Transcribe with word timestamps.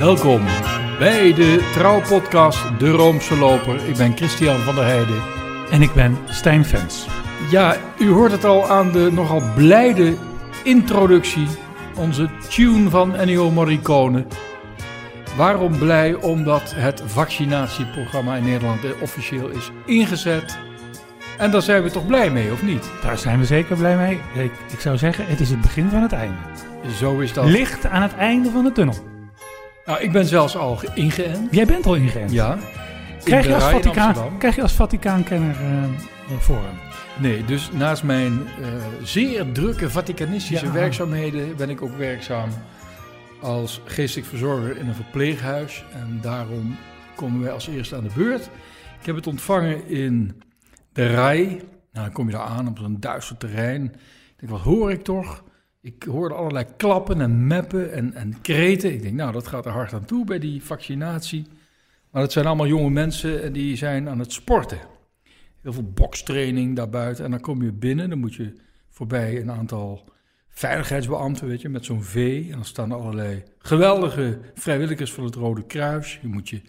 Welkom 0.00 0.44
bij 0.98 1.34
de 1.34 1.70
trouwpodcast 1.72 2.78
De 2.78 2.90
Roomse 2.90 3.36
Loper. 3.36 3.88
Ik 3.88 3.96
ben 3.96 4.16
Christian 4.16 4.58
van 4.58 4.74
der 4.74 4.84
Heijden. 4.84 5.22
En 5.70 5.82
ik 5.82 5.92
ben 5.94 6.18
Stijn 6.28 6.64
Vens. 6.64 7.06
Ja, 7.50 7.76
u 7.98 8.10
hoort 8.10 8.32
het 8.32 8.44
al 8.44 8.68
aan 8.68 8.92
de 8.92 9.10
nogal 9.12 9.42
blijde 9.54 10.14
introductie. 10.64 11.46
Onze 11.96 12.30
tune 12.48 12.90
van 12.90 13.14
Ennio 13.14 13.50
Morricone. 13.50 14.26
Waarom 15.36 15.78
blij? 15.78 16.14
Omdat 16.14 16.74
het 16.74 17.02
vaccinatieprogramma 17.06 18.36
in 18.36 18.44
Nederland 18.44 18.84
eh, 18.84 18.90
officieel 19.02 19.48
is 19.48 19.70
ingezet. 19.86 20.58
En 21.38 21.50
daar 21.50 21.62
zijn 21.62 21.82
we 21.82 21.90
toch 21.90 22.06
blij 22.06 22.30
mee, 22.30 22.52
of 22.52 22.62
niet? 22.62 22.90
Daar 23.02 23.18
zijn 23.18 23.38
we 23.38 23.44
zeker 23.44 23.76
blij 23.76 23.96
mee. 23.96 24.44
Ik, 24.44 24.52
ik 24.72 24.80
zou 24.80 24.98
zeggen, 24.98 25.26
het 25.26 25.40
is 25.40 25.50
het 25.50 25.60
begin 25.60 25.88
van 25.90 26.02
het 26.02 26.12
einde. 26.12 26.38
Zo 26.98 27.18
is 27.18 27.32
dat. 27.32 27.44
Licht 27.44 27.86
aan 27.86 28.02
het 28.02 28.14
einde 28.14 28.50
van 28.50 28.64
de 28.64 28.72
tunnel. 28.72 29.10
Nou, 29.90 30.02
ik 30.02 30.12
ben 30.12 30.26
zelfs 30.26 30.56
al 30.56 30.80
ingeënt. 30.94 31.54
Jij 31.54 31.66
bent 31.66 31.86
al 31.86 31.94
ingeënt. 31.94 32.30
Ja. 32.30 32.58
Krijg, 33.24 33.46
je 33.46 33.54
als 33.54 33.64
Vaticaan, 33.64 34.38
krijg 34.38 34.54
je 34.54 34.62
als 34.62 34.72
Vaticaankenner 34.72 35.56
voor 36.38 36.60
Nee, 37.18 37.44
dus 37.44 37.70
naast 37.72 38.02
mijn 38.02 38.32
eh, 38.32 38.66
zeer 39.02 39.52
drukke 39.52 39.90
Vaticanistische 39.90 40.66
Ja. 40.66 40.72
werkzaamheden 40.72 41.56
ben 41.56 41.70
ik 41.70 41.82
ook 41.82 41.96
werkzaam 41.96 42.48
als 43.40 43.80
geestelijk 43.84 44.28
verzorger 44.28 44.76
in 44.76 44.88
een 44.88 44.94
verpleeghuis. 44.94 45.84
En 45.92 46.18
daarom 46.22 46.76
komen 47.16 47.40
wij 47.40 47.52
als 47.52 47.68
eerste 47.68 47.96
aan 47.96 48.02
de 48.02 48.14
beurt. 48.14 48.50
Ik 49.00 49.06
heb 49.06 49.16
het 49.16 49.26
ontvangen 49.26 49.88
in 49.88 50.42
de 50.92 51.06
Rij. 51.06 51.44
Nou, 51.92 52.04
dan 52.06 52.12
kom 52.12 52.26
je 52.26 52.32
daar 52.32 52.46
aan 52.46 52.68
op 52.68 52.78
zo'n 52.78 53.00
duister 53.00 53.36
terrein. 53.36 53.84
Ik 53.84 54.36
denk, 54.36 54.52
wat 54.52 54.60
hoor 54.60 54.90
ik 54.90 55.02
toch? 55.02 55.42
Ik 55.80 56.02
hoorde 56.02 56.34
allerlei 56.34 56.64
klappen 56.76 57.20
en 57.20 57.46
meppen 57.46 57.92
en, 57.92 58.14
en 58.14 58.40
kreten. 58.40 58.92
Ik 58.92 59.02
denk, 59.02 59.14
nou, 59.14 59.32
dat 59.32 59.46
gaat 59.46 59.66
er 59.66 59.72
hard 59.72 59.92
aan 59.92 60.04
toe 60.04 60.24
bij 60.24 60.38
die 60.38 60.62
vaccinatie. 60.62 61.46
Maar 62.10 62.22
het 62.22 62.32
zijn 62.32 62.46
allemaal 62.46 62.66
jonge 62.66 62.90
mensen 62.90 63.42
en 63.42 63.52
die 63.52 63.76
zijn 63.76 64.08
aan 64.08 64.18
het 64.18 64.32
sporten 64.32 64.78
heel 65.62 65.72
veel 65.72 65.90
bokstraining 65.94 66.76
daarbuiten. 66.76 67.24
En 67.24 67.30
dan 67.30 67.40
kom 67.40 67.62
je 67.62 67.72
binnen, 67.72 68.08
dan 68.08 68.18
moet 68.18 68.34
je 68.34 68.52
voorbij 68.88 69.40
een 69.40 69.50
aantal 69.50 70.04
veiligheidsbeambten, 70.48 71.46
weet 71.46 71.60
je, 71.60 71.68
met 71.68 71.84
zo'n 71.84 72.02
V. 72.02 72.44
En 72.46 72.52
dan 72.52 72.64
staan 72.64 72.90
er 72.90 72.96
allerlei 72.96 73.42
geweldige 73.58 74.38
vrijwilligers 74.54 75.12
van 75.12 75.24
het 75.24 75.34
Rode 75.34 75.66
Kruis. 75.66 76.18
Je 76.22 76.28
moet 76.28 76.48
je 76.48 76.62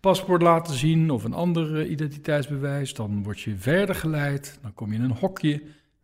paspoort 0.00 0.42
laten 0.42 0.74
zien 0.74 1.10
of 1.10 1.24
een 1.24 1.32
ander 1.32 1.80
eh, 1.80 1.90
identiteitsbewijs. 1.90 2.94
Dan 2.94 3.22
word 3.22 3.40
je 3.40 3.56
verder 3.56 3.94
geleid. 3.94 4.58
Dan 4.62 4.74
kom 4.74 4.92
je 4.92 4.98
in 4.98 5.04
een 5.04 5.16
hokje. 5.16 5.62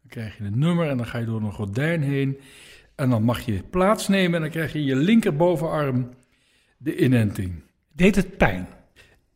Dan 0.08 0.16
krijg 0.16 0.38
je 0.38 0.44
een 0.44 0.58
nummer 0.58 0.88
en 0.88 0.96
dan 0.96 1.06
ga 1.06 1.18
je 1.18 1.24
door 1.26 1.40
een 1.40 1.52
gordijn 1.52 2.02
heen. 2.02 2.38
En 2.94 3.10
dan 3.10 3.22
mag 3.22 3.40
je 3.40 3.62
plaatsnemen 3.70 4.34
en 4.34 4.40
dan 4.40 4.50
krijg 4.50 4.72
je 4.72 4.78
in 4.78 4.84
je 4.84 4.96
linkerbovenarm 4.96 6.08
de 6.76 6.96
inenting. 6.96 7.52
Deed 7.92 8.14
het 8.16 8.36
pijn? 8.36 8.68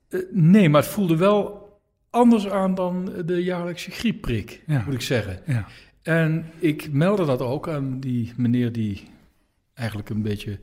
Eh, 0.08 0.20
nee, 0.30 0.68
maar 0.68 0.82
het 0.82 0.90
voelde 0.90 1.16
wel 1.16 1.68
anders 2.10 2.48
aan 2.48 2.74
dan 2.74 3.12
de 3.26 3.42
jaarlijkse 3.42 3.90
griepprik, 3.90 4.62
Ja. 4.66 4.82
moet 4.84 4.94
ik 4.94 5.00
zeggen. 5.00 5.40
Ja. 5.46 5.66
En 6.02 6.46
ik 6.58 6.92
meldde 6.92 7.24
dat 7.24 7.40
ook 7.40 7.68
aan 7.68 8.00
die 8.00 8.32
meneer 8.36 8.72
die 8.72 9.02
eigenlijk 9.74 10.08
een 10.10 10.22
beetje 10.22 10.60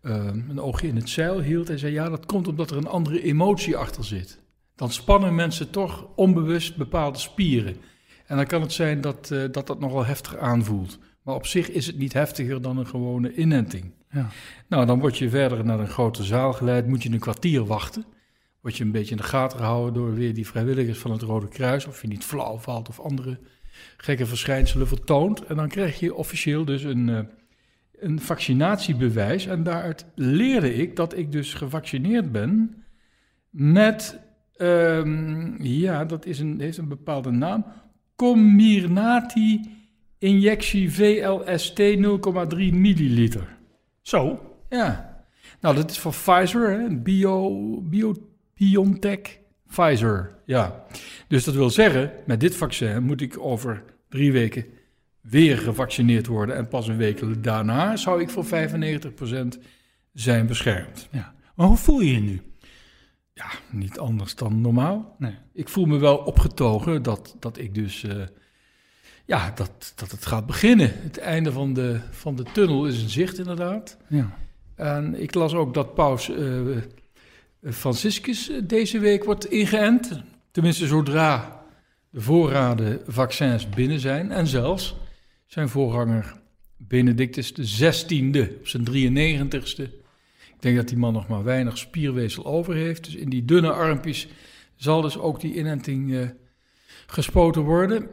eh, 0.00 0.24
een 0.48 0.60
oogje 0.60 0.88
in 0.88 0.96
het 0.96 1.08
zeil 1.08 1.40
hield. 1.40 1.68
Hij 1.68 1.78
zei, 1.78 1.92
ja, 1.92 2.08
dat 2.08 2.26
komt 2.26 2.48
omdat 2.48 2.70
er 2.70 2.76
een 2.76 2.86
andere 2.86 3.22
emotie 3.22 3.76
achter 3.76 4.04
zit. 4.04 4.38
Dan 4.74 4.90
spannen 4.92 5.34
mensen 5.34 5.70
toch 5.70 6.06
onbewust 6.14 6.76
bepaalde 6.76 7.18
spieren. 7.18 7.76
En 8.28 8.36
dan 8.36 8.46
kan 8.46 8.60
het 8.60 8.72
zijn 8.72 9.00
dat 9.00 9.30
eh, 9.30 9.42
dat, 9.50 9.66
dat 9.66 9.80
nogal 9.80 10.06
heftig 10.06 10.36
aanvoelt. 10.36 10.98
Maar 11.22 11.34
op 11.34 11.46
zich 11.46 11.70
is 11.70 11.86
het 11.86 11.98
niet 11.98 12.12
heftiger 12.12 12.62
dan 12.62 12.78
een 12.78 12.86
gewone 12.86 13.34
inenting. 13.34 13.92
Ja. 14.10 14.28
Nou, 14.68 14.86
dan 14.86 15.00
word 15.00 15.18
je 15.18 15.30
verder 15.30 15.64
naar 15.64 15.80
een 15.80 15.88
grote 15.88 16.24
zaal 16.24 16.52
geleid, 16.52 16.86
moet 16.86 17.02
je 17.02 17.10
een 17.10 17.18
kwartier 17.18 17.64
wachten. 17.64 18.04
Word 18.60 18.76
je 18.76 18.84
een 18.84 18.90
beetje 18.92 19.10
in 19.10 19.16
de 19.16 19.22
gaten 19.22 19.58
gehouden 19.58 19.94
door 19.94 20.14
weer 20.14 20.34
die 20.34 20.46
vrijwilligers 20.46 20.98
van 20.98 21.10
het 21.10 21.22
Rode 21.22 21.48
Kruis, 21.48 21.86
of 21.86 22.02
je 22.02 22.08
niet 22.08 22.24
flauw 22.24 22.58
valt 22.58 22.88
of 22.88 23.00
andere 23.00 23.38
gekke 23.96 24.26
verschijnselen 24.26 24.88
vertoont. 24.88 25.44
En 25.44 25.56
dan 25.56 25.68
krijg 25.68 26.00
je 26.00 26.14
officieel 26.14 26.64
dus 26.64 26.82
een, 26.82 27.08
eh, 27.08 27.20
een 27.98 28.20
vaccinatiebewijs. 28.20 29.46
En 29.46 29.62
daaruit 29.62 30.06
leerde 30.14 30.74
ik 30.74 30.96
dat 30.96 31.16
ik 31.16 31.32
dus 31.32 31.54
gevaccineerd 31.54 32.32
ben 32.32 32.84
met, 33.50 34.18
ehm, 34.56 35.62
ja, 35.62 36.04
dat 36.04 36.26
is 36.26 36.38
een, 36.38 36.60
heeft 36.60 36.78
een 36.78 36.88
bepaalde 36.88 37.30
naam, 37.30 37.64
Comirnaty 38.18 39.60
injectie 40.18 40.92
VLST 40.92 41.80
0,3 41.80 42.56
milliliter. 42.72 43.56
Zo. 44.02 44.40
Ja, 44.68 45.16
nou 45.60 45.74
dat 45.74 45.90
is 45.90 45.98
van 45.98 46.10
Pfizer, 46.10 46.70
hè? 46.70 46.96
Bio, 46.96 47.50
Bio, 47.82 48.14
BioNTech 48.54 49.38
Pfizer. 49.66 50.38
Ja, 50.44 50.84
dus 51.28 51.44
dat 51.44 51.54
wil 51.54 51.70
zeggen, 51.70 52.12
met 52.26 52.40
dit 52.40 52.56
vaccin 52.56 53.02
moet 53.02 53.20
ik 53.20 53.38
over 53.38 53.84
drie 54.08 54.32
weken 54.32 54.64
weer 55.20 55.58
gevaccineerd 55.58 56.26
worden. 56.26 56.56
En 56.56 56.68
pas 56.68 56.88
een 56.88 56.96
week 56.96 57.42
daarna 57.42 57.96
zou 57.96 58.20
ik 58.20 58.30
voor 58.30 58.44
95% 58.44 58.48
zijn 60.12 60.46
beschermd. 60.46 61.08
Ja. 61.10 61.34
Maar 61.54 61.66
hoe 61.66 61.76
voel 61.76 62.00
je 62.00 62.12
je 62.12 62.20
nu? 62.20 62.40
Ja, 63.38 63.50
niet 63.70 63.98
anders 63.98 64.34
dan 64.34 64.60
normaal. 64.60 65.14
Nee. 65.18 65.34
Ik 65.52 65.68
voel 65.68 65.84
me 65.84 65.98
wel 65.98 66.16
opgetogen 66.16 67.02
dat, 67.02 67.36
dat 67.38 67.58
ik 67.58 67.74
dus, 67.74 68.04
eh, 68.04 68.16
ja, 69.24 69.52
dat, 69.54 69.92
dat 69.94 70.10
het 70.10 70.26
gaat 70.26 70.46
beginnen. 70.46 70.92
Het 71.02 71.18
einde 71.18 71.52
van 71.52 71.72
de, 71.72 72.00
van 72.10 72.36
de 72.36 72.44
tunnel 72.52 72.86
is 72.86 73.02
in 73.02 73.08
zicht 73.08 73.38
inderdaad. 73.38 73.96
Ja. 74.08 74.38
En 74.74 75.20
ik 75.22 75.34
las 75.34 75.54
ook 75.54 75.74
dat 75.74 75.94
paus 75.94 76.30
eh, 76.30 76.76
Franciscus 77.62 78.50
eh, 78.50 78.62
deze 78.64 78.98
week 78.98 79.24
wordt 79.24 79.50
ingeënt. 79.50 80.22
Tenminste, 80.50 80.86
zodra 80.86 81.62
de 82.10 82.20
voorraden 82.20 83.00
vaccins 83.06 83.68
binnen 83.68 84.00
zijn. 84.00 84.30
En 84.30 84.46
zelfs 84.46 84.96
zijn 85.46 85.68
voorganger 85.68 86.40
Benedictus 86.76 87.52
XVI 87.52 88.30
op 88.60 88.68
zijn 88.68 88.86
93ste. 88.90 90.06
Ik 90.58 90.64
denk 90.64 90.76
dat 90.76 90.88
die 90.88 90.98
man 90.98 91.12
nog 91.12 91.28
maar 91.28 91.44
weinig 91.44 91.78
spierweefsel 91.78 92.46
over 92.46 92.74
heeft. 92.74 93.04
Dus 93.04 93.14
in 93.14 93.28
die 93.28 93.44
dunne 93.44 93.72
armpjes 93.72 94.28
zal 94.74 95.00
dus 95.00 95.18
ook 95.18 95.40
die 95.40 95.54
inenting 95.54 96.14
eh, 96.14 96.28
gespoten 97.06 97.62
worden. 97.62 98.06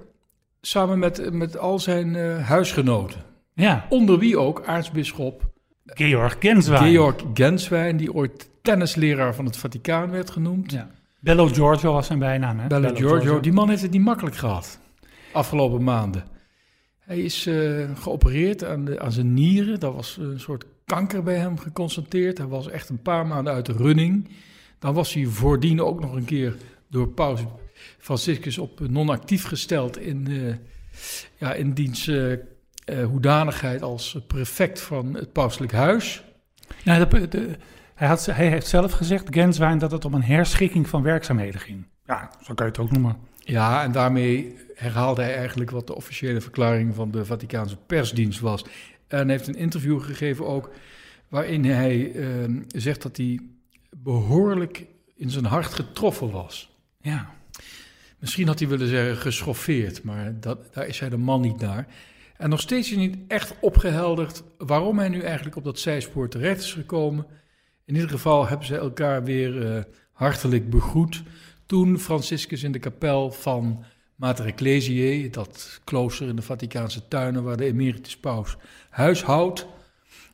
Samen 0.61 0.99
met, 0.99 1.33
met 1.33 1.57
al 1.57 1.79
zijn 1.79 2.15
eh, 2.15 2.47
huisgenoten. 2.47 3.23
Ja. 3.53 3.85
Onder 3.89 4.19
wie 4.19 4.37
ook 4.37 4.65
aartsbisschop 4.65 5.51
Georg 5.85 6.35
Genswein. 6.39 6.91
Georg 6.91 7.15
Genswein, 7.33 7.97
die 7.97 8.13
ooit 8.13 8.49
tennisleraar 8.61 9.35
van 9.35 9.45
het 9.45 9.57
Vaticaan 9.57 10.09
werd 10.11 10.29
genoemd. 10.29 10.71
Ja. 10.71 10.89
Bello 11.19 11.47
Giorgio 11.47 11.93
was 11.93 12.07
zijn 12.07 12.19
bijnaam, 12.19 12.59
hè? 12.59 12.67
Bello 12.67 12.95
Giorgio, 12.95 13.39
die 13.39 13.53
man 13.53 13.69
heeft 13.69 13.81
het 13.81 13.91
niet 13.91 14.01
makkelijk 14.01 14.35
gehad. 14.35 14.79
Afgelopen 15.31 15.83
maanden. 15.83 16.23
Hij 16.99 17.19
is 17.19 17.45
eh, 17.45 17.89
geopereerd 17.95 18.65
aan, 18.65 18.85
de, 18.85 18.99
aan 18.99 19.11
zijn 19.11 19.33
nieren. 19.33 19.79
Daar 19.79 19.93
was 19.93 20.17
een 20.17 20.39
soort 20.39 20.65
kanker 20.85 21.23
bij 21.23 21.37
hem 21.37 21.59
geconstateerd. 21.59 22.37
Hij 22.37 22.47
was 22.47 22.69
echt 22.69 22.89
een 22.89 23.01
paar 23.01 23.27
maanden 23.27 23.53
uit 23.53 23.65
de 23.65 23.73
running. 23.73 24.29
Dan 24.79 24.93
was 24.93 25.13
hij 25.13 25.25
voordien 25.25 25.81
ook 25.81 25.99
nog 25.99 26.15
een 26.15 26.25
keer 26.25 26.55
door 26.89 27.07
paus 27.07 27.41
Franciscus 27.99 28.57
op 28.57 28.79
non-actief 28.79 29.43
gesteld 29.45 29.97
in, 29.97 30.27
eh, 30.27 30.55
ja, 31.37 31.53
in 31.53 31.73
diens 31.73 32.07
eh, 32.07 32.31
eh, 32.33 32.39
hoedanigheid 33.05 33.81
als 33.81 34.17
prefect 34.27 34.81
van 34.81 35.13
het 35.13 35.31
pauselijk 35.31 35.71
huis. 35.71 36.23
De, 36.83 37.27
de- 37.29 37.57
hij, 37.95 38.07
had, 38.07 38.25
hij 38.25 38.47
heeft 38.47 38.67
zelf 38.67 38.91
gezegd, 38.91 39.27
Genswein, 39.29 39.77
dat 39.77 39.91
het 39.91 40.05
om 40.05 40.13
een 40.13 40.23
herschikking 40.23 40.87
van 40.89 41.03
werkzaamheden 41.03 41.59
ging. 41.61 41.85
Ja, 42.05 42.31
zo 42.43 42.53
kan 42.53 42.65
je 42.65 42.71
het 42.71 42.81
ook 42.81 42.91
noemen. 42.91 43.17
Ja, 43.39 43.83
en 43.83 43.91
daarmee 43.91 44.55
herhaalde 44.75 45.21
hij 45.21 45.35
eigenlijk 45.35 45.71
wat 45.71 45.87
de 45.87 45.95
officiële 45.95 46.41
verklaring 46.41 46.95
van 46.95 47.11
de 47.11 47.25
Vaticaanse 47.25 47.77
persdienst 47.77 48.39
was. 48.39 48.65
En 49.07 49.29
heeft 49.29 49.47
een 49.47 49.55
interview 49.55 50.01
gegeven 50.01 50.45
ook, 50.45 50.71
waarin 51.27 51.65
hij 51.65 52.11
eh, 52.11 52.49
zegt 52.67 53.01
dat 53.01 53.17
hij 53.17 53.39
behoorlijk 53.89 54.85
in 55.15 55.29
zijn 55.29 55.45
hart 55.45 55.73
getroffen 55.73 56.31
was. 56.31 56.75
Ja. 57.01 57.33
Misschien 58.19 58.47
had 58.47 58.59
hij 58.59 58.67
willen 58.67 58.87
zeggen 58.87 59.17
geschoffeerd, 59.17 60.03
maar 60.03 60.39
dat, 60.39 60.73
daar 60.73 60.87
is 60.87 60.99
hij 60.99 61.09
de 61.09 61.17
man 61.17 61.41
niet 61.41 61.59
naar. 61.59 61.87
En 62.37 62.49
nog 62.49 62.61
steeds 62.61 62.91
is 62.91 62.97
niet 62.97 63.17
echt 63.27 63.53
opgehelderd 63.59 64.43
waarom 64.57 64.99
hij 64.99 65.09
nu 65.09 65.21
eigenlijk 65.21 65.55
op 65.55 65.63
dat 65.63 65.79
zijspoor 65.79 66.29
terecht 66.29 66.61
is 66.61 66.73
gekomen. 66.73 67.25
In 67.85 67.93
ieder 67.93 68.09
geval 68.09 68.47
hebben 68.47 68.67
ze 68.67 68.77
elkaar 68.77 69.23
weer 69.23 69.75
eh, 69.75 69.83
hartelijk 70.11 70.69
begroet 70.69 71.23
toen 71.65 71.99
Franciscus 71.99 72.63
in 72.63 72.71
de 72.71 72.79
kapel 72.79 73.31
van 73.31 73.83
Mater 74.15 74.45
Ecclesiae, 74.45 75.29
dat 75.29 75.81
klooster 75.83 76.27
in 76.27 76.35
de 76.35 76.41
Vaticaanse 76.41 77.07
tuinen 77.07 77.43
waar 77.43 77.57
de 77.57 77.65
emeritus 77.65 78.17
paus 78.17 78.57
huishoudt, 78.89 79.67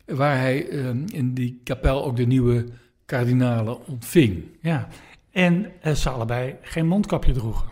waar 0.05 0.37
hij 0.37 0.69
eh, 0.69 0.87
in 1.05 1.33
die 1.33 1.61
kapel 1.63 2.05
ook 2.05 2.15
de 2.15 2.25
nieuwe 2.25 2.65
kardinalen 3.05 3.87
ontving. 3.87 4.43
ja. 4.61 4.87
En 5.31 5.71
eh, 5.81 5.93
ze 5.93 6.09
allebei 6.09 6.55
geen 6.61 6.87
mondkapje 6.87 7.31
droegen. 7.31 7.69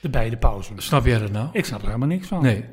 De 0.00 0.10
beide 0.10 0.36
pauzen. 0.36 0.82
Snap 0.82 1.04
jij 1.04 1.18
dat 1.18 1.30
nou? 1.30 1.48
Ik 1.52 1.64
snap 1.64 1.80
er 1.80 1.86
helemaal 1.86 2.08
niks 2.08 2.26
van. 2.26 2.42
Nee. 2.42 2.64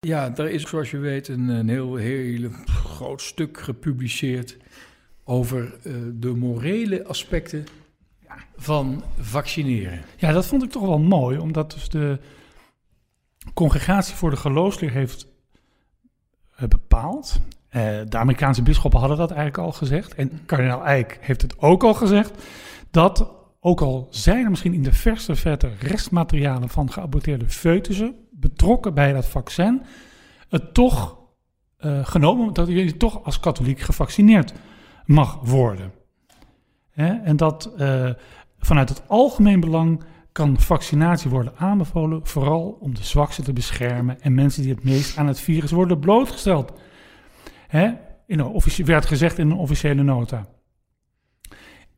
Ja, 0.00 0.36
er 0.36 0.50
is 0.50 0.62
zoals 0.62 0.90
je 0.90 0.98
weet 0.98 1.28
een, 1.28 1.48
een 1.48 1.68
heel, 1.68 1.94
heel 1.94 2.50
groot 2.66 3.22
stuk 3.22 3.60
gepubliceerd 3.60 4.56
over 5.24 5.78
eh, 5.82 5.92
de 6.14 6.34
morele 6.34 7.04
aspecten 7.04 7.66
van 8.56 9.02
vaccineren. 9.18 10.00
Ja, 10.16 10.32
dat 10.32 10.46
vond 10.46 10.62
ik 10.62 10.70
toch 10.70 10.86
wel 10.86 10.98
mooi, 10.98 11.38
omdat 11.38 11.72
dus 11.72 11.88
de 11.88 12.18
Congregatie 13.54 14.14
voor 14.14 14.30
de 14.30 14.36
Geloofsleer 14.36 14.90
heeft 14.90 15.26
eh, 16.56 16.68
bepaald. 16.68 17.40
eh, 17.68 17.82
de 18.08 18.18
Amerikaanse 18.18 18.62
bisschoppen 18.62 19.00
hadden 19.00 19.18
dat 19.18 19.30
eigenlijk 19.30 19.58
al 19.58 19.72
gezegd. 19.72 20.14
En 20.14 20.40
kardinaal 20.46 20.84
Eijk 20.84 21.18
heeft 21.20 21.42
het 21.42 21.58
ook 21.58 21.84
al 21.84 21.94
gezegd. 21.94 22.42
Dat 22.90 23.30
ook 23.60 23.80
al 23.80 24.06
zijn 24.10 24.44
er 24.44 24.50
misschien 24.50 24.74
in 24.74 24.82
de 24.82 24.92
verste 24.92 25.36
verte 25.36 25.70
restmaterialen 25.80 26.68
van 26.68 26.92
geaborteerde 26.92 27.48
foetussen 27.48 28.14
betrokken 28.30 28.94
bij 28.94 29.12
dat 29.12 29.26
vaccin, 29.26 29.82
het 30.48 30.74
toch 30.74 31.18
eh, 31.76 32.06
genomen, 32.06 32.52
dat 32.52 32.68
je 32.68 32.96
toch 32.96 33.24
als 33.24 33.40
katholiek 33.40 33.80
gevaccineerd 33.80 34.52
mag 35.04 35.38
worden. 35.42 35.92
Hè? 36.98 37.12
En 37.22 37.36
dat 37.36 37.72
eh, 37.76 38.10
vanuit 38.58 38.88
het 38.88 39.02
algemeen 39.08 39.60
belang 39.60 40.02
kan 40.32 40.60
vaccinatie 40.60 41.30
worden 41.30 41.52
aanbevolen, 41.56 42.26
vooral 42.26 42.76
om 42.80 42.94
de 42.94 43.04
zwaksten 43.04 43.44
te 43.44 43.52
beschermen 43.52 44.20
en 44.20 44.34
mensen 44.34 44.62
die 44.62 44.74
het 44.74 44.84
meest 44.84 45.18
aan 45.18 45.26
het 45.26 45.40
virus 45.40 45.70
worden 45.70 45.98
blootgesteld. 45.98 46.72
Hè? 47.68 47.92
In 48.26 48.38
een 48.38 48.84
werd 48.84 49.06
gezegd 49.06 49.38
in 49.38 49.50
een 49.50 49.56
officiële 49.56 50.02
nota. 50.02 50.46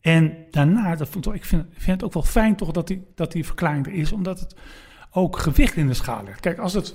En 0.00 0.36
daarna, 0.50 0.96
dat 0.96 1.08
vond 1.08 1.26
ik, 1.26 1.34
ik 1.34 1.44
vind, 1.44 1.66
vind 1.70 2.00
het 2.00 2.04
ook 2.04 2.12
wel 2.12 2.22
fijn 2.22 2.56
toch 2.56 2.70
dat 2.70 2.86
die, 2.86 3.06
dat 3.14 3.32
die 3.32 3.46
verklaring 3.46 3.86
er 3.86 3.92
is, 3.92 4.12
omdat 4.12 4.40
het 4.40 4.56
ook 5.10 5.38
gewicht 5.38 5.76
in 5.76 5.86
de 5.86 5.94
schaal 5.94 6.24
legt. 6.24 6.40
Kijk, 6.40 6.58
als 6.58 6.72
het, 6.72 6.94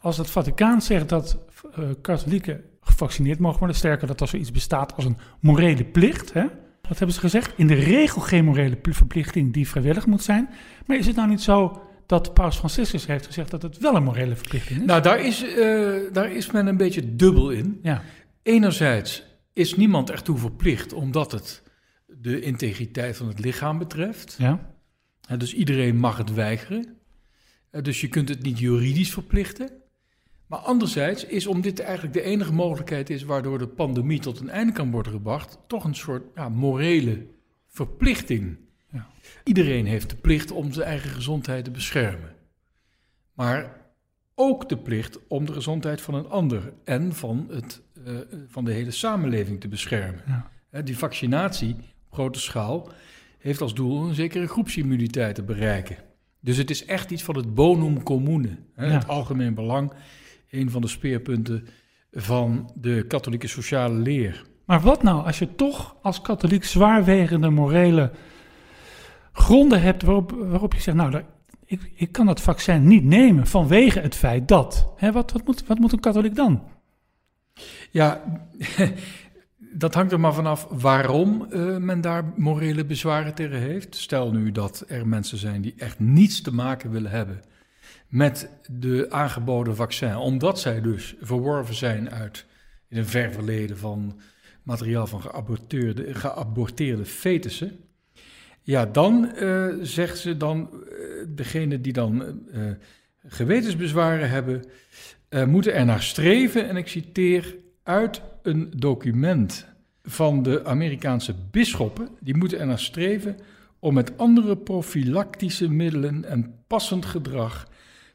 als 0.00 0.16
het 0.16 0.30
Vaticaan 0.30 0.82
zegt 0.82 1.08
dat 1.08 1.38
eh, 1.74 1.84
katholieken 2.00 2.64
gevaccineerd 2.80 3.38
mogen 3.38 3.58
worden, 3.58 3.76
sterker 3.76 4.06
dat 4.06 4.20
er 4.20 4.28
zoiets 4.28 4.50
bestaat 4.50 4.94
als 4.96 5.04
een 5.04 5.18
morele 5.40 5.84
plicht, 5.84 6.32
hè? 6.32 6.44
Wat 6.88 6.98
hebben 6.98 7.14
ze 7.14 7.20
gezegd? 7.20 7.52
In 7.56 7.66
de 7.66 7.74
regel 7.74 8.20
geen 8.20 8.44
morele 8.44 8.76
pl- 8.76 8.90
verplichting 8.92 9.52
die 9.52 9.68
vrijwillig 9.68 10.06
moet 10.06 10.22
zijn. 10.22 10.48
Maar 10.86 10.96
is 10.96 11.06
het 11.06 11.16
nou 11.16 11.28
niet 11.28 11.42
zo 11.42 11.82
dat 12.06 12.34
Paus 12.34 12.56
Franciscus 12.56 13.06
heeft 13.06 13.26
gezegd 13.26 13.50
dat 13.50 13.62
het 13.62 13.78
wel 13.78 13.96
een 13.96 14.02
morele 14.02 14.36
verplichting 14.36 14.80
is? 14.80 14.86
Nou, 14.86 15.02
daar 15.02 15.20
is, 15.20 15.42
eh, 15.54 15.92
daar 16.12 16.32
is 16.32 16.50
men 16.50 16.66
een 16.66 16.76
beetje 16.76 17.16
dubbel 17.16 17.50
in. 17.50 17.78
ja, 17.82 18.02
Enerzijds 18.42 19.22
is 19.52 19.76
niemand 19.76 20.10
ertoe 20.10 20.38
verplicht 20.38 20.92
omdat 20.92 21.32
het 21.32 21.62
de 22.06 22.40
integriteit 22.40 23.16
van 23.16 23.28
het 23.28 23.38
lichaam 23.38 23.78
betreft. 23.78 24.34
ja, 24.38 24.74
dus 25.38 25.54
iedereen 25.54 25.96
mag 25.96 26.16
het 26.16 26.34
weigeren. 26.34 26.96
Eh, 27.70 27.82
dus 27.82 28.00
je 28.00 28.08
kunt 28.08 28.28
het 28.28 28.42
niet 28.42 28.58
juridisch 28.58 29.12
verplichten. 29.12 29.70
Maar 30.54 30.62
anderzijds 30.62 31.24
is, 31.24 31.46
om 31.46 31.60
dit 31.60 31.80
eigenlijk 31.80 32.14
de 32.14 32.22
enige 32.22 32.52
mogelijkheid 32.52 33.10
is 33.10 33.22
waardoor 33.22 33.58
de 33.58 33.66
pandemie 33.66 34.20
tot 34.20 34.40
een 34.40 34.50
einde 34.50 34.72
kan 34.72 34.90
worden 34.90 35.12
gebracht, 35.12 35.58
toch 35.66 35.84
een 35.84 35.94
soort 35.94 36.22
ja, 36.34 36.48
morele 36.48 37.26
verplichting. 37.68 38.56
Ja. 38.92 39.06
Iedereen 39.44 39.86
heeft 39.86 40.10
de 40.10 40.16
plicht 40.16 40.50
om 40.50 40.72
zijn 40.72 40.86
eigen 40.88 41.10
gezondheid 41.10 41.64
te 41.64 41.70
beschermen. 41.70 42.32
Maar 43.32 43.76
ook 44.34 44.68
de 44.68 44.76
plicht 44.76 45.18
om 45.28 45.46
de 45.46 45.52
gezondheid 45.52 46.00
van 46.00 46.14
een 46.14 46.28
ander 46.28 46.72
en 46.84 47.12
van, 47.14 47.46
het, 47.50 47.82
eh, 48.04 48.14
van 48.48 48.64
de 48.64 48.72
hele 48.72 48.90
samenleving 48.90 49.60
te 49.60 49.68
beschermen. 49.68 50.22
Ja. 50.70 50.82
Die 50.82 50.98
vaccinatie 50.98 51.74
op 51.74 52.12
grote 52.12 52.40
schaal 52.40 52.92
heeft 53.38 53.60
als 53.60 53.74
doel 53.74 54.08
een 54.08 54.14
zekere 54.14 54.46
groepsimmuniteit 54.46 55.34
te 55.34 55.42
bereiken. 55.42 55.96
Dus 56.40 56.56
het 56.56 56.70
is 56.70 56.84
echt 56.84 57.10
iets 57.10 57.22
van 57.22 57.36
het 57.36 57.54
bonum 57.54 58.02
commune, 58.02 58.58
hè, 58.74 58.86
Ja. 58.86 58.92
het 58.92 59.08
algemeen 59.08 59.54
belang, 59.54 59.92
een 60.54 60.70
van 60.70 60.80
de 60.80 60.88
speerpunten 60.88 61.66
van 62.12 62.72
de 62.74 63.04
katholieke 63.08 63.48
sociale 63.48 63.94
leer. 63.94 64.44
Maar 64.66 64.80
wat 64.80 65.02
nou 65.02 65.26
als 65.26 65.38
je 65.38 65.54
toch 65.54 65.96
als 66.02 66.20
katholiek 66.20 66.64
zwaarwegende 66.64 67.50
morele 67.50 68.10
gronden 69.32 69.82
hebt 69.82 70.02
waarop, 70.02 70.30
waarop 70.30 70.74
je 70.74 70.80
zegt, 70.80 70.96
nou, 70.96 71.10
daar- 71.10 71.26
ik, 71.64 71.92
ik 71.94 72.12
kan 72.12 72.26
dat 72.26 72.40
vaccin 72.40 72.86
niet 72.86 73.04
nemen 73.04 73.46
vanwege 73.46 74.00
het 74.00 74.14
feit 74.14 74.48
dat. 74.48 74.92
Hè, 74.96 75.12
wat, 75.12 75.32
wat, 75.32 75.46
moet, 75.46 75.66
wat 75.66 75.78
moet 75.78 75.92
een 75.92 76.00
katholiek 76.00 76.34
dan? 76.34 76.62
Ja, 77.90 78.22
dat 79.82 79.94
hangt 79.94 80.12
er 80.12 80.20
maar 80.20 80.34
vanaf 80.34 80.66
waarom 80.70 81.46
eh, 81.50 81.76
men 81.76 82.00
daar 82.00 82.32
morele 82.36 82.84
bezwaren 82.84 83.34
tegen 83.34 83.58
heeft. 83.58 83.96
Stel 83.96 84.32
nu 84.32 84.52
dat 84.52 84.84
er 84.88 85.06
mensen 85.06 85.38
zijn 85.38 85.60
die 85.60 85.74
echt 85.76 85.98
niets 85.98 86.40
te 86.40 86.54
maken 86.54 86.90
willen 86.90 87.10
hebben 87.10 87.40
met 88.08 88.48
de 88.70 89.06
aangeboden 89.10 89.76
vaccin, 89.76 90.16
omdat 90.16 90.60
zij 90.60 90.80
dus 90.80 91.14
verworven 91.20 91.74
zijn 91.74 92.10
uit 92.10 92.46
in 92.88 92.96
een 92.96 93.06
ver 93.06 93.32
verleden 93.32 93.78
van 93.78 94.20
materiaal 94.62 95.06
van 95.06 95.20
geaborteerde, 95.20 96.14
geaborteerde 96.14 97.04
fetussen. 97.04 97.78
Ja, 98.62 98.86
dan 98.86 99.34
eh, 99.34 99.66
zegt 99.80 100.18
ze 100.18 100.36
dan, 100.36 100.70
eh, 100.70 100.98
degene 101.28 101.80
die 101.80 101.92
dan 101.92 102.22
eh, 102.52 102.62
gewetensbezwaren 103.26 104.30
hebben, 104.30 104.64
moeten 105.46 105.74
er 105.74 105.84
naar 105.84 106.02
streven, 106.02 106.68
en 106.68 106.76
ik 106.76 106.88
citeer 106.88 107.56
uit 107.82 108.22
een 108.42 108.72
document 108.76 109.66
van 110.02 110.42
de 110.42 110.64
Amerikaanse 110.64 111.34
bisschoppen, 111.50 112.08
die 112.20 112.36
moeten 112.36 112.58
er 112.58 112.66
naar 112.66 112.78
streven 112.78 113.36
om 113.78 113.94
met 113.94 114.18
andere 114.18 114.56
profilactische 114.56 115.70
middelen 115.70 116.24
en 116.24 116.54
passend 116.66 117.04
gedrag 117.04 117.68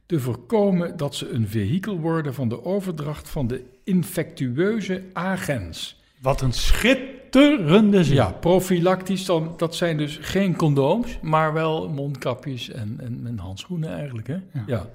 te 0.09 0.19
voorkomen 0.19 0.97
dat 0.97 1.15
ze 1.15 1.29
een 1.29 1.47
vehikel 1.47 1.99
worden 1.99 2.33
van 2.33 2.49
de 2.49 2.65
overdracht 2.65 3.29
van 3.29 3.47
de 3.47 3.63
infectieuze 3.83 5.03
agens. 5.13 6.01
Wat 6.21 6.41
een 6.41 6.53
schitterende 6.53 8.03
zin. 8.03 8.15
Ja, 8.15 8.31
profilactisch, 8.31 9.25
dan, 9.25 9.53
dat 9.57 9.75
zijn 9.75 9.97
dus 9.97 10.17
geen 10.21 10.55
condooms, 10.55 11.19
maar 11.21 11.53
wel 11.53 11.89
mondkapjes 11.89 12.69
en, 12.69 12.95
en, 12.99 13.21
en 13.25 13.37
handschoenen 13.37 13.93
eigenlijk. 13.93 14.27
Hè? 14.27 14.33
Ja. 14.33 14.63
Ja. 14.67 14.89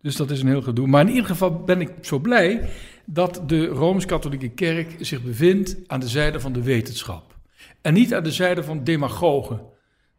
Dus 0.00 0.16
dat 0.16 0.30
is 0.30 0.40
een 0.40 0.48
heel 0.48 0.62
gedoe. 0.62 0.86
Maar 0.86 1.00
in 1.00 1.08
ieder 1.08 1.26
geval 1.26 1.62
ben 1.62 1.80
ik 1.80 1.92
zo 2.00 2.18
blij 2.18 2.68
dat 3.04 3.42
de 3.46 3.66
Rooms-Katholieke 3.66 4.48
Kerk 4.48 4.96
zich 5.00 5.22
bevindt 5.22 5.76
aan 5.86 6.00
de 6.00 6.08
zijde 6.08 6.40
van 6.40 6.52
de 6.52 6.62
wetenschap. 6.62 7.36
En 7.80 7.94
niet 7.94 8.14
aan 8.14 8.22
de 8.22 8.32
zijde 8.32 8.64
van 8.64 8.84
demagogen, 8.84 9.60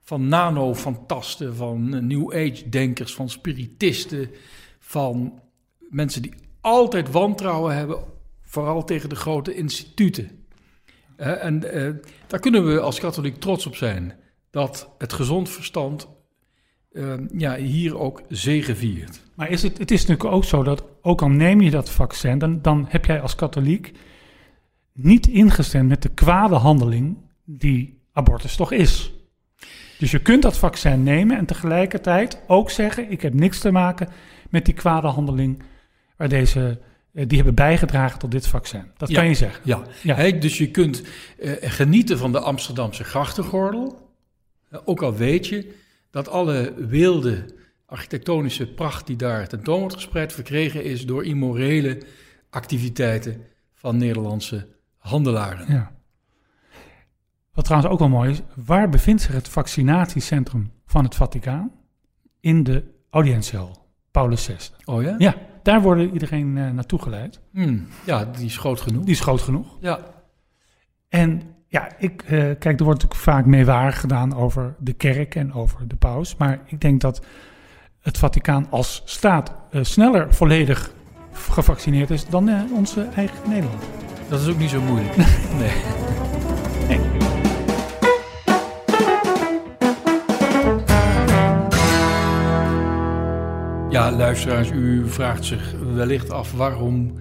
van 0.04 0.28
nano-fantasten, 0.28 1.56
van 1.56 2.08
New 2.08 2.34
Age-denkers, 2.34 3.14
van 3.14 3.30
spiritisten, 3.30 4.30
van 4.80 5.42
mensen 5.90 6.22
die 6.22 6.34
altijd 6.62 7.12
wantrouwen 7.12 7.76
hebben, 7.76 8.04
vooral 8.42 8.84
tegen 8.84 9.10
de 9.10 9.16
grote 9.16 9.56
instituten. 9.56 10.30
En 11.16 11.72
eh, 11.72 11.92
daar 12.28 12.40
kunnen 12.40 12.66
we 12.66 12.80
als 12.80 13.00
katholiek 13.00 13.36
trots 13.36 13.66
op 13.66 13.76
zijn, 13.76 14.14
dat 14.50 14.90
het 14.98 15.14
gezond 15.14 15.50
verstand 15.50 16.08
eh, 16.92 17.14
ja, 17.38 17.56
hier 17.56 17.98
ook 17.98 18.22
zegeviert. 18.30 19.22
Maar 19.36 19.50
is 19.50 19.64
het, 19.64 19.78
het 19.78 19.92
is 19.92 20.06
natuurlijk 20.06 20.36
ook 20.36 20.44
zo 20.44 20.64
dat, 20.64 20.84
ook 21.02 21.22
al 21.22 21.30
neem 21.30 21.62
je 21.62 21.70
dat 21.70 21.90
vaccin, 21.90 22.38
dan, 22.38 22.62
dan 22.62 22.86
heb 22.90 23.06
jij 23.06 23.22
als 23.22 23.36
katholiek 23.36 23.92
niet 24.94 25.28
ingestemd 25.28 25.90
met 25.90 26.02
de 26.02 26.10
kwade 26.10 26.56
handeling 26.56 27.18
die 27.44 28.02
abortus 28.12 28.56
toch 28.56 28.72
is. 28.72 29.14
Dus 30.04 30.12
je 30.12 30.22
kunt 30.22 30.42
dat 30.42 30.58
vaccin 30.58 31.04
nemen 31.04 31.38
en 31.38 31.46
tegelijkertijd 31.46 32.42
ook 32.48 32.70
zeggen: 32.70 33.12
ik 33.12 33.22
heb 33.22 33.34
niks 33.34 33.60
te 33.60 33.72
maken 33.72 34.10
met 34.50 34.66
die 34.66 34.74
kwade 34.74 35.08
handeling 35.08 35.64
waar 36.18 36.30
deze, 36.30 36.80
eh, 37.14 37.26
die 37.28 37.38
hebben 37.38 37.56
bijgedragen 37.56 38.20
tot 38.20 38.32
dit 38.32 38.48
vaccin. 38.48 38.84
Dat 38.98 39.10
Ja. 39.10 39.16
kan 39.16 39.28
je 39.28 39.34
zeggen. 39.34 39.62
Ja, 39.64 39.84
Ja. 40.02 40.32
Dus 40.32 40.58
je 40.58 40.72
kunt 40.72 41.04
eh, 41.40 41.52
genieten 41.62 42.18
van 42.18 42.32
de 42.32 42.40
Amsterdamse 42.40 43.04
grachtengordel. 43.04 44.12
Eh, 44.70 44.80
ook 44.86 45.02
al 45.02 45.16
weet 45.16 45.48
je 45.48 45.74
dat 46.12 46.28
alle 46.30 46.74
wilde 46.78 47.46
architectonische 47.86 48.74
pracht 48.74 49.08
die 49.08 49.16
daar 49.16 49.48
tentoon 49.48 49.80
wordt 49.80 49.96
gespreid... 49.96 50.34
verkregen 50.34 50.84
is 50.84 51.06
door 51.06 51.26
immorele 51.26 52.02
activiteiten 52.50 53.42
van 53.74 53.98
Nederlandse 53.98 54.68
handelaren. 54.98 55.66
Ja. 55.74 55.92
Wat 57.54 57.66
trouwens 57.66 57.92
ook 57.92 58.00
wel 58.00 58.10
mooi 58.10 58.32
is, 58.32 58.42
waar 58.56 58.90
bevindt 58.90 59.22
zich 59.22 59.34
het 59.34 59.50
vaccinatiecentrum 59.50 60.72
van 60.86 61.04
het 61.04 61.16
Vaticaan? 61.16 61.72
In 62.40 62.64
de 62.64 62.84
audiëntcel, 63.10 63.88
Paulus 64.12 64.46
VI. 64.46 64.56
Oh 64.86 65.04
ja? 65.04 65.16
Ja, 65.18 65.36
daar 65.64 65.82
wordt 65.82 66.14
iedereen 66.14 66.58
eh, 66.58 66.70
naartoe 66.70 67.02
geleid. 67.02 67.40
Hmm, 67.52 67.88
ja, 68.06 68.26
die 68.26 68.46
is 68.46 68.58
groot 68.58 68.82
genoeg. 68.82 69.04
Die 69.04 69.14
is 69.14 69.20
groot 69.20 69.42
genoeg. 69.42 69.78
Ja, 69.80 70.00
En 71.10 71.42
ja, 71.68 71.92
ik, 71.98 72.22
eh, 72.22 72.30
kijk, 72.32 72.64
er 72.80 72.84
wordt 72.84 73.02
natuurlijk 73.02 73.16
vaak 73.16 73.46
meewarig 73.46 74.00
gedaan 74.00 74.36
over 74.36 74.76
de 74.80 74.94
kerk 74.94 75.36
en 75.36 75.54
over 75.54 75.88
de 75.88 75.96
paus. 75.96 76.36
Maar 76.36 76.62
ik 76.66 76.82
denk 76.82 77.02
dat 77.02 77.26
het 78.00 78.18
Vaticaan 78.18 78.68
als 78.70 79.02
staat 79.06 79.54
eh, 79.72 79.84
sneller 79.84 80.34
volledig 80.34 80.94
gevaccineerd 81.32 82.10
is 82.10 82.28
dan 82.28 82.72
onze 82.72 83.08
eigen 83.16 83.50
Nederland. 83.50 83.84
dat 84.30 84.42
is 84.42 84.48
ook 84.48 84.58
niet 84.58 84.70
zo 84.70 84.82
moeilijk. 84.82 85.16
nee. 85.60 86.33
Ja, 93.94 94.12
luisteraars, 94.12 94.72
u 94.72 95.10
vraagt 95.10 95.46
zich 95.46 95.76
wellicht 95.94 96.32
af 96.32 96.52
waarom 96.52 97.14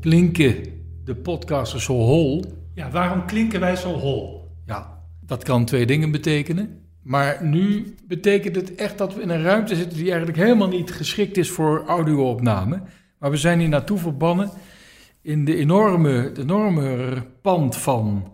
klinken 0.00 0.56
de 1.04 1.14
podcasters 1.14 1.84
zo 1.84 1.92
hol 1.92 2.44
Ja, 2.74 2.90
waarom 2.90 3.26
klinken 3.26 3.60
wij 3.60 3.76
zo 3.76 3.92
hol? 3.92 4.50
Ja, 4.66 5.00
dat 5.20 5.42
kan 5.42 5.64
twee 5.64 5.86
dingen 5.86 6.10
betekenen. 6.10 6.80
Maar 7.02 7.38
nu 7.42 7.94
betekent 8.06 8.56
het 8.56 8.74
echt 8.74 8.98
dat 8.98 9.14
we 9.14 9.22
in 9.22 9.28
een 9.28 9.42
ruimte 9.42 9.76
zitten 9.76 9.98
die 9.98 10.08
eigenlijk 10.08 10.38
helemaal 10.38 10.68
niet 10.68 10.92
geschikt 10.92 11.36
is 11.36 11.50
voor 11.50 11.84
audio-opname. 11.86 12.82
Maar 13.18 13.30
we 13.30 13.36
zijn 13.36 13.58
hier 13.58 13.68
naartoe 13.68 13.98
verbannen 13.98 14.50
in 15.22 15.44
de 15.44 15.56
enorme, 15.56 16.10
het 16.10 16.38
enorme 16.38 17.16
pand 17.42 17.76
van, 17.76 18.32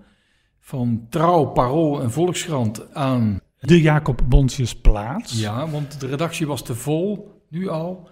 van 0.59 1.07
Trouw, 1.09 1.45
Parool 1.45 2.03
en 2.03 2.11
Volkskrant 2.11 2.95
aan. 2.95 3.41
De 3.61 3.81
Jacob 3.81 4.23
Bontjesplaats. 4.29 5.41
Ja, 5.41 5.69
want 5.69 6.01
de 6.01 6.07
redactie 6.07 6.47
was 6.47 6.63
te 6.63 6.75
vol, 6.75 7.40
nu 7.51 7.69
al. 7.69 8.09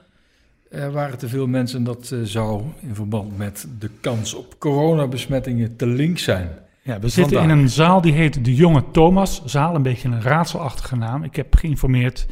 Er 0.71 0.92
waren 0.92 1.18
te 1.18 1.28
veel 1.28 1.47
mensen 1.47 1.78
en 1.78 1.85
dat 1.85 2.11
eh, 2.11 2.18
zou 2.23 2.62
in 2.80 2.95
verband 2.95 3.37
met 3.37 3.68
de 3.78 3.90
kans 4.00 4.35
op 4.35 4.59
coronabesmettingen 4.59 5.76
te 5.76 5.87
link 5.87 6.18
zijn. 6.18 6.49
Ja, 6.83 6.99
we 7.00 7.09
zitten 7.09 7.37
Vandaag. 7.37 7.57
in 7.57 7.62
een 7.62 7.68
zaal 7.71 8.00
die 8.00 8.12
heet 8.12 8.45
de 8.45 8.54
Jonge 8.54 8.85
Thomaszaal. 8.92 9.75
Een 9.75 9.83
beetje 9.83 10.09
een 10.09 10.23
raadselachtige 10.23 10.97
naam. 10.97 11.25
Ik 11.25 11.37
heb 11.37 11.57
geïnformeerd 11.57 12.26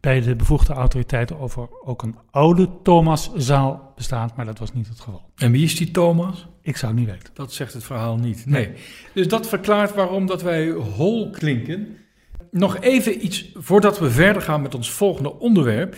bij 0.00 0.20
de 0.20 0.36
bevoegde 0.36 0.72
autoriteiten 0.72 1.38
over 1.38 1.68
ook 1.84 2.02
een 2.02 2.16
oude 2.30 2.68
Thomaszaal 2.82 3.92
bestaat, 3.96 4.36
maar 4.36 4.46
dat 4.46 4.58
was 4.58 4.72
niet 4.72 4.88
het 4.88 5.00
geval. 5.00 5.22
En 5.36 5.52
wie 5.52 5.64
is 5.64 5.76
die 5.76 5.90
Thomas? 5.90 6.48
Ik 6.62 6.76
zou 6.76 6.92
het 6.92 7.00
niet 7.00 7.10
weten. 7.10 7.30
Dat 7.34 7.52
zegt 7.52 7.72
het 7.72 7.84
verhaal 7.84 8.16
niet. 8.16 8.46
Nee. 8.46 8.70
Dus 9.14 9.28
dat 9.28 9.48
verklaart 9.48 9.94
waarom 9.94 10.26
dat 10.26 10.42
wij 10.42 10.70
hol 10.70 11.30
klinken. 11.30 11.96
Nog 12.50 12.80
even 12.80 13.24
iets 13.24 13.50
voordat 13.54 13.98
we 13.98 14.10
verder 14.10 14.42
gaan 14.42 14.62
met 14.62 14.74
ons 14.74 14.90
volgende 14.90 15.38
onderwerp. 15.38 15.96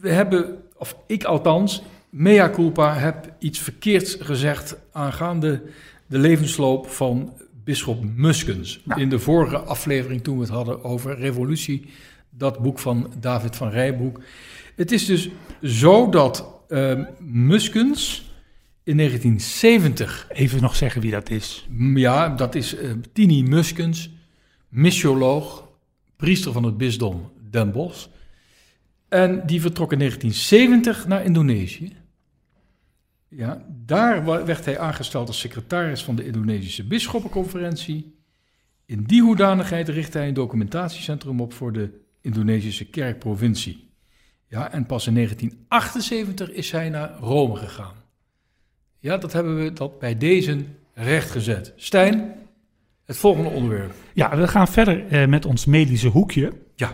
We 0.00 0.10
hebben, 0.10 0.62
of 0.76 0.96
ik 1.06 1.24
althans, 1.24 1.82
mea 2.10 2.50
culpa, 2.50 2.94
heb 2.94 3.32
iets 3.38 3.58
verkeerds 3.58 4.16
gezegd 4.20 4.76
aangaande 4.92 5.62
de 6.06 6.18
levensloop 6.18 6.88
van 6.88 7.32
bisschop 7.64 8.04
Muskens. 8.14 8.80
In 8.94 9.08
de 9.08 9.18
vorige 9.18 9.58
aflevering 9.58 10.22
toen 10.22 10.36
we 10.36 10.42
het 10.42 10.52
hadden 10.52 10.84
over 10.84 11.18
revolutie, 11.18 11.84
dat 12.30 12.58
boek 12.58 12.78
van 12.78 13.12
David 13.20 13.56
van 13.56 13.70
Rijbroek. 13.70 14.20
Het 14.76 14.92
is 14.92 15.06
dus 15.06 15.28
zo 15.62 16.08
dat 16.10 16.44
eh, 16.68 17.00
Muskens 17.18 18.30
in 18.82 18.96
1970 18.96 20.26
Even 20.32 20.60
nog 20.60 20.76
zeggen 20.76 21.00
wie 21.00 21.10
dat 21.10 21.30
is. 21.30 21.66
ja, 21.94 22.28
dat 22.28 22.54
is 22.54 22.76
eh, 22.76 22.90
Tini 23.12 23.42
Muskens, 23.42 24.10
missioloog, 24.68 25.68
priester 26.16 26.52
van 26.52 26.64
het 26.64 26.76
bisdom 26.76 27.30
Den 27.50 27.72
Bosch. 27.72 28.06
En 29.08 29.46
die 29.46 29.60
vertrok 29.60 29.92
in 29.92 29.98
1970 29.98 31.06
naar 31.06 31.24
Indonesië. 31.24 31.96
Ja, 33.28 33.64
daar 33.68 34.24
werd 34.24 34.64
hij 34.64 34.78
aangesteld 34.78 35.28
als 35.28 35.38
secretaris 35.38 36.04
van 36.04 36.16
de 36.16 36.26
Indonesische 36.26 36.86
Bisschoppenconferentie. 36.86 38.16
In 38.86 39.04
die 39.04 39.22
hoedanigheid 39.22 39.88
richtte 39.88 40.18
hij 40.18 40.28
een 40.28 40.34
documentatiecentrum 40.34 41.40
op 41.40 41.52
voor 41.52 41.72
de 41.72 42.00
Indonesische 42.20 42.84
kerkprovincie. 42.84 43.90
Ja, 44.46 44.72
en 44.72 44.86
pas 44.86 45.06
in 45.06 45.14
1978 45.14 46.50
is 46.50 46.70
hij 46.70 46.88
naar 46.88 47.18
Rome 47.20 47.56
gegaan. 47.56 47.94
Ja, 48.98 49.16
dat 49.16 49.32
hebben 49.32 49.62
we 49.62 49.72
dat 49.72 49.98
bij 49.98 50.18
deze 50.18 50.64
rechtgezet. 50.94 51.72
Stijn, 51.76 52.34
het 53.04 53.16
volgende 53.16 53.48
onderwerp. 53.50 53.94
Ja, 54.12 54.36
we 54.36 54.48
gaan 54.48 54.68
verder 54.68 55.06
eh, 55.06 55.26
met 55.26 55.46
ons 55.46 55.64
medische 55.64 56.08
hoekje. 56.08 56.52
Ja. 56.74 56.92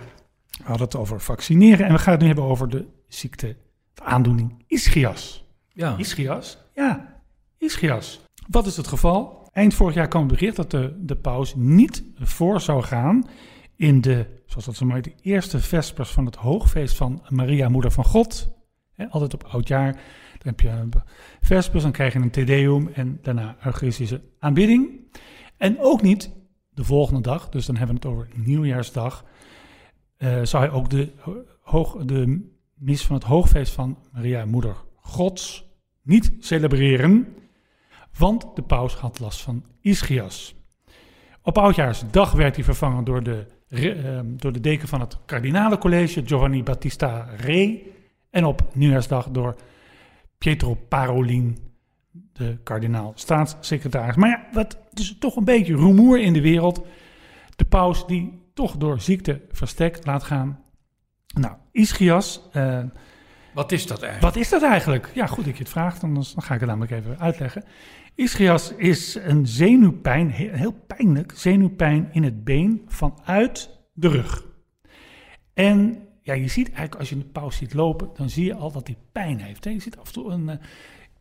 We 0.57 0.65
hadden 0.65 0.87
het 0.87 0.97
over 0.97 1.21
vaccineren 1.21 1.87
en 1.87 1.93
we 1.93 1.99
gaan 1.99 2.13
het 2.13 2.21
nu 2.21 2.27
hebben 2.27 2.45
over 2.45 2.69
de 2.69 2.87
ziekte, 3.09 3.57
de 3.95 4.03
aandoening 4.03 4.65
ischias. 4.67 5.45
Ja, 5.69 5.97
Ischias? 5.97 6.59
Ja, 6.75 7.23
ischias. 7.59 8.21
Wat 8.49 8.67
is 8.67 8.77
het 8.77 8.87
geval? 8.87 9.49
Eind 9.53 9.75
vorig 9.75 9.95
jaar 9.95 10.09
kwam 10.09 10.23
het 10.23 10.39
bericht 10.39 10.57
dat 10.57 10.71
de, 10.71 10.97
de 11.01 11.17
paus 11.17 11.55
niet 11.57 12.05
voor 12.19 12.61
zou 12.61 12.83
gaan 12.83 13.29
in 13.77 14.01
de, 14.01 14.27
zoals 14.47 14.65
dat 14.65 14.77
zo 14.77 14.85
mooi 14.87 15.01
heet, 15.05 15.17
de 15.17 15.31
eerste 15.31 15.61
vespers 15.61 16.11
van 16.11 16.25
het 16.25 16.37
hoogfeest 16.37 16.97
van 16.97 17.23
Maria, 17.29 17.69
Moeder 17.69 17.91
van 17.91 18.05
God. 18.05 18.53
Altijd 19.11 19.35
op 19.35 19.45
oudjaar. 19.45 19.93
Dan 19.93 20.55
heb 20.55 20.61
je 20.61 20.69
een 20.69 20.93
vespers, 21.41 21.83
dan 21.83 21.93
krijg 21.93 22.13
je 22.13 22.19
een 22.19 22.31
te 22.31 22.45
deum 22.45 22.89
en 22.89 23.19
daarna 23.23 23.57
eucharistische 23.65 24.23
aanbidding. 24.39 25.01
En 25.57 25.77
ook 25.81 26.03
niet 26.03 26.31
de 26.71 26.85
volgende 26.85 27.21
dag, 27.21 27.49
dus 27.49 27.67
dan 27.67 27.77
hebben 27.77 27.97
we 27.97 28.09
het 28.09 28.17
over 28.17 28.29
nieuwjaarsdag, 28.35 29.25
zou 30.43 30.65
hij 30.65 30.71
ook 30.71 30.91
de, 30.91 31.13
hoog, 31.61 32.05
de 32.05 32.53
mis 32.75 33.07
van 33.07 33.15
het 33.15 33.25
hoogfeest 33.25 33.73
van 33.73 33.99
Maria, 34.13 34.45
Moeder 34.45 34.77
Gods, 34.97 35.67
niet 36.03 36.33
celebreren, 36.41 37.35
want 38.19 38.47
de 38.57 38.63
paus 38.63 38.95
had 38.95 39.21
last 39.21 39.41
van 39.41 39.65
ischias. 39.81 40.55
Op 41.43 41.59
oudjaarsdag 41.59 42.33
werd 42.33 42.55
hij 42.55 42.65
vervangen 42.65 43.05
door 43.05 43.23
de, 43.23 43.47
ehm, 43.69 44.37
door 44.37 44.53
de 44.53 44.61
deken 44.61 44.89
van 44.89 45.01
het 45.01 45.19
kardinalencollege, 45.25 46.23
Giovanni 46.27 46.63
Battista 46.63 47.29
Re, 47.37 47.83
en 48.31 48.45
op 48.45 48.63
nieuwjaarsdag 48.75 49.31
door 49.31 49.57
Pietro 50.39 50.75
Parolin, 50.89 51.59
de 52.33 52.59
kardinaal 52.63 53.13
staatssecretaris. 53.15 54.17
Maar 54.17 54.29
ja, 54.29 54.49
wat 54.53 54.79
dus 54.93 55.17
toch 55.19 55.37
een 55.37 55.45
beetje 55.45 55.77
rumoer 55.77 56.21
in 56.21 56.33
de 56.33 56.41
wereld. 56.41 56.87
De 57.57 57.65
paus 57.65 58.07
die 58.07 58.44
toch 58.55 58.77
door 58.77 59.01
ziekte 59.01 59.41
verstek 59.51 60.07
laat 60.07 60.23
gaan. 60.23 60.63
Nou, 61.41 61.55
ischias, 61.73 62.41
eh, 62.53 62.83
wat 63.55 63.73
is 63.73 63.87
dat 63.87 64.03
eigenlijk? 64.03 64.35
wat 64.35 64.43
is 64.45 64.51
dat 64.51 64.63
eigenlijk? 64.63 65.11
Ja, 65.15 65.27
goed 65.27 65.45
dat 65.45 65.57
je 65.57 65.63
het 65.63 65.73
vraagt, 65.73 66.03
anders 66.03 66.33
dan 66.33 66.43
ga 66.43 66.55
ik 66.55 66.61
het 66.61 66.69
namelijk 66.69 66.93
even 66.93 67.19
uitleggen. 67.21 67.65
Ischias 68.15 68.75
is 68.75 69.15
een 69.15 69.47
zenuwpijn, 69.47 70.31
he- 70.33 70.57
heel 70.57 70.85
pijnlijk, 70.87 71.33
zenuwpijn 71.37 72.09
in 72.13 72.23
het 72.23 72.45
been 72.45 72.83
vanuit 72.87 73.71
de 73.93 74.09
rug. 74.09 74.45
En 75.55 76.09
ja, 76.23 76.35
je 76.35 76.49
ziet 76.49 76.67
eigenlijk 76.67 76.95
als 76.95 77.09
je 77.09 77.19
de 77.19 77.25
paus 77.25 77.57
ziet 77.57 77.75
lopen, 77.75 78.11
dan 78.15 78.31
zie 78.31 78.45
je 78.45 78.55
al 78.55 78.73
dat 78.73 78.87
hij 78.87 78.97
pijn 79.13 79.41
heeft. 79.41 79.65
Hè? 79.65 79.71
Je 79.71 79.81
ziet 79.81 79.97
af 79.97 80.07
en 80.07 80.13
toe 80.13 80.31
een, 80.33 80.49
eh, 80.49 80.57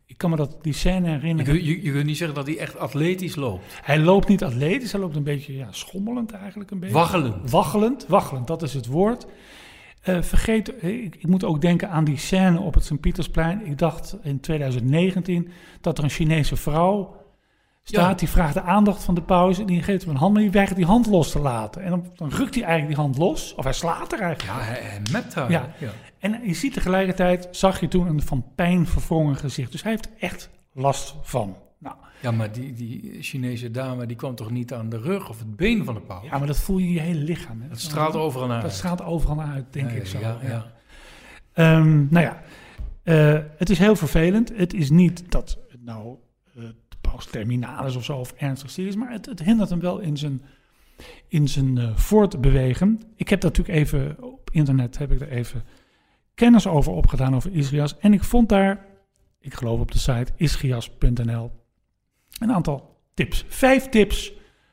ik 0.06 0.18
kan 0.18 0.30
me 0.30 0.36
dat, 0.36 0.56
die 0.62 0.72
scène 0.72 1.06
Je, 1.08 1.12
herinneren. 1.14 1.52
kunt- 1.54 1.66
je, 1.66 1.82
je 1.82 1.92
kunt 1.92 2.04
niet 2.06 2.16
zeggen 2.16 2.36
dat 2.36 2.46
hij 2.46 2.58
echt 2.58 2.78
atletisch 2.78 3.34
loopt. 3.36 3.64
Hij 3.82 3.98
loopt 3.98 4.28
niet 4.28 4.44
atletisch, 4.44 4.92
hij 4.92 5.00
loopt 5.00 5.16
een 5.16 5.22
beetje 5.22 5.56
ja, 5.56 5.66
schommelend 5.70 6.32
eigenlijk 6.32 6.70
een 6.70 6.78
beetje. 6.80 6.94
Waggelend. 6.94 7.50
Waggelend, 7.50 8.06
waggelend, 8.08 8.46
dat 8.46 8.62
is 8.62 8.74
het 8.74 8.86
woord. 8.86 9.26
Eh, 10.02 10.22
vergeet, 10.22 10.76
eh, 10.76 11.04
ik, 11.04 11.14
ik 11.14 11.26
moet 11.26 11.44
ook 11.44 11.60
denken 11.60 11.90
aan 11.90 12.04
die 12.04 12.16
scène 12.18 12.60
op 12.60 12.74
het 12.74 12.84
Sint-Pietersplein. 12.84 13.66
Ik 13.66 13.78
dacht 13.78 14.16
in 14.22 14.40
2019 14.40 15.48
dat 15.80 15.98
er 15.98 16.04
een 16.04 16.10
Chinese 16.10 16.56
vrouw 16.56 17.16
staat. 17.82 18.10
Ja. 18.10 18.14
Die 18.14 18.28
vraagt 18.28 18.54
de 18.54 18.62
aandacht 18.62 19.04
van 19.04 19.14
de 19.14 19.22
paus. 19.22 19.58
En 19.58 19.66
die 19.66 19.82
geeft 19.82 20.02
hem 20.04 20.10
een 20.10 20.16
hand, 20.20 20.32
maar 20.32 20.42
die 20.42 20.50
weigert 20.50 20.76
die 20.76 20.86
hand 20.86 21.06
los 21.06 21.30
te 21.30 21.38
laten. 21.38 21.82
En 21.82 21.90
dan, 21.90 22.06
dan 22.16 22.28
rukt 22.30 22.54
hij 22.54 22.64
eigenlijk 22.64 22.94
die 22.96 23.04
hand 23.04 23.18
los. 23.18 23.54
Of 23.54 23.64
hij 23.64 23.72
slaat 23.72 24.12
er 24.12 24.20
eigenlijk. 24.20 24.58
Ja, 24.58 24.64
hij, 24.64 24.80
hij 24.82 25.00
mept 25.12 25.34
haar. 25.34 25.50
Ja. 25.50 25.68
En 26.24 26.40
je 26.46 26.54
ziet 26.54 26.72
tegelijkertijd, 26.72 27.48
zag 27.50 27.80
je 27.80 27.88
toen 27.88 28.06
een 28.06 28.22
van 28.22 28.44
pijn 28.54 28.86
verwrongen 28.86 29.36
gezicht. 29.36 29.72
Dus 29.72 29.82
hij 29.82 29.92
heeft 29.92 30.08
echt 30.18 30.50
last 30.72 31.14
van. 31.22 31.56
Nou, 31.78 31.96
Ja, 32.22 32.30
maar 32.30 32.52
die, 32.52 32.72
die 32.72 33.22
Chinese 33.22 33.70
dame 33.70 34.06
die 34.06 34.16
kwam 34.16 34.34
toch 34.34 34.50
niet 34.50 34.72
aan 34.72 34.88
de 34.88 34.98
rug 34.98 35.28
of 35.28 35.38
het 35.38 35.56
been 35.56 35.84
van 35.84 35.94
de 35.94 36.00
paus? 36.00 36.24
ja, 36.24 36.38
maar 36.38 36.46
dat 36.46 36.58
voel 36.58 36.78
je 36.78 36.86
in 36.86 36.92
je 36.92 37.00
hele 37.00 37.18
lichaam. 37.20 37.60
Hè? 37.62 37.68
Dat 37.68 37.80
straalt 37.80 38.14
overal 38.14 38.46
naar 38.46 38.56
Dat 38.60 38.64
uit. 38.70 38.74
straalt 38.78 39.02
overal 39.02 39.34
naar 39.36 39.54
uit, 39.54 39.72
denk 39.72 39.90
Ja, 39.90 39.96
ik 39.96 40.06
zo. 40.06 40.18
Ja, 40.18 40.38
ja. 40.42 40.72
Ehm, 41.52 42.06
nou 42.10 42.24
ja, 42.24 42.42
eh, 43.02 43.40
het 43.56 43.70
is 43.70 43.78
heel 43.78 43.96
vervelend. 43.96 44.52
Het 44.56 44.74
is 44.74 44.90
niet 44.90 45.30
dat 45.30 45.58
het 45.70 45.84
nou 45.84 46.16
eh, 46.56 46.62
de 46.88 46.96
paus 47.00 47.26
terminaal 47.26 47.86
is 47.86 47.96
of 47.96 48.04
zo, 48.04 48.16
of 48.16 48.32
ernstig 48.32 48.70
ziek 48.70 48.86
is, 48.86 48.96
maar 48.96 49.10
het, 49.12 49.26
het 49.26 49.42
hindert 49.42 49.70
hem 49.70 49.80
wel 49.80 49.98
in 49.98 50.16
zijn, 50.16 50.42
in 51.28 51.48
zijn 51.48 51.78
eh, 51.78 51.96
voortbewegen. 51.96 53.00
Ik 53.16 53.28
heb 53.28 53.40
dat 53.40 53.56
natuurlijk 53.56 53.86
even 53.86 54.22
op 54.22 54.50
internet, 54.52 54.98
heb 54.98 55.12
ik 55.12 55.20
er 55.20 55.28
even 55.28 55.62
kennis 56.34 56.66
over 56.66 56.92
opgedaan 56.92 57.34
over 57.34 57.52
Ischias. 57.52 57.98
En 57.98 58.12
ik 58.12 58.24
vond 58.24 58.48
daar, 58.48 58.86
ik 59.40 59.54
geloof 59.54 59.80
op 59.80 59.92
de 59.92 59.98
site 59.98 60.32
ischias.nl, 60.36 61.50
een 62.38 62.52
aantal 62.52 63.00
tips. 63.14 63.44
Vijf 63.48 63.88
tips 63.88 64.32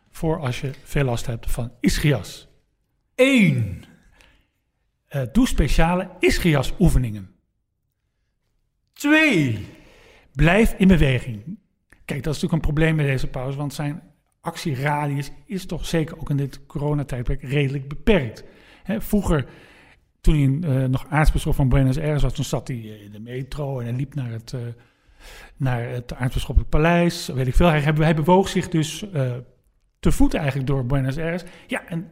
voor 0.10 0.40
als 0.40 0.62
je 0.62 0.72
veel 0.84 1.04
last 1.04 1.26
hebt 1.26 1.52
van 1.52 1.72
Ischias. 1.80 2.48
Eén. 3.16 3.84
Eh, 5.08 5.22
doe 5.32 5.48
speciale 5.48 6.10
Ischias 6.20 6.74
oefeningen. 6.80 7.30
Twee. 8.94 9.66
Blijf 10.34 10.74
in 10.78 10.88
beweging. 10.88 11.60
Kijk, 12.06 12.24
dat 12.24 12.36
is 12.36 12.42
natuurlijk 12.42 12.54
een 12.54 12.74
probleem 12.74 12.96
met 12.96 13.06
deze 13.06 13.28
pauze, 13.28 13.58
want 13.58 13.74
zijn 13.74 14.02
actieradius 14.42 15.32
is 15.46 15.66
toch 15.66 15.86
zeker 15.86 16.20
ook 16.20 16.30
in 16.30 16.38
dit 16.38 16.66
coronatijdperk 16.66 17.42
redelijk 17.42 17.88
beperkt. 17.88 18.44
Hè, 18.84 19.02
vroeger, 19.02 19.46
toen 20.22 20.62
hij 20.62 20.84
eh, 20.84 20.90
nog 20.90 21.06
aartsbisschop 21.10 21.56
van 21.56 21.70
Buenos 21.70 21.98
Aires 21.98 22.22
was, 22.22 22.34
toen 22.34 22.46
zat 22.46 22.68
hij 22.68 22.78
eh, 22.78 23.04
in 23.04 23.12
de 23.12 23.20
metro 23.20 23.80
en 23.80 23.86
hij 23.86 23.96
liep 23.96 24.16
naar 24.16 24.32
het, 24.32 24.54
eh, 24.54 24.60
naar 25.58 25.90
het 25.90 26.14
aartsbisschoppelijk 26.14 26.72
paleis, 26.72 27.28
weet 27.28 27.48
ik 27.48 27.56
veel. 27.56 27.68
Hij, 27.68 27.82
hij 27.82 28.16
bewoog 28.16 28.48
zich 28.48 28.70
dus 28.70 29.06
te 30.00 30.12
voet 30.12 30.34
eigenlijk 30.34 30.68
door 30.68 30.86
Buenos 30.86 31.18
Aires. 31.18 31.44
Ja, 31.68 31.86
en 31.86 32.12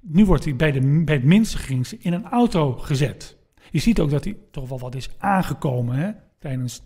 nu 0.00 0.24
wordt 0.24 0.44
hij 0.44 0.56
bij, 0.56 0.72
de, 0.72 1.02
bij 1.04 1.14
het 1.14 1.24
minste 1.24 1.58
in 1.98 2.12
een 2.12 2.24
auto 2.24 2.72
gezet. 2.72 3.36
Je 3.70 3.78
ziet 3.78 4.00
ook 4.00 4.10
dat 4.10 4.24
hij 4.24 4.36
toch 4.50 4.68
wel 4.68 4.78
wat 4.78 4.94
is 4.94 5.10
aangekomen 5.18 5.96
hè, 5.96 6.10
tijdens 6.38 6.82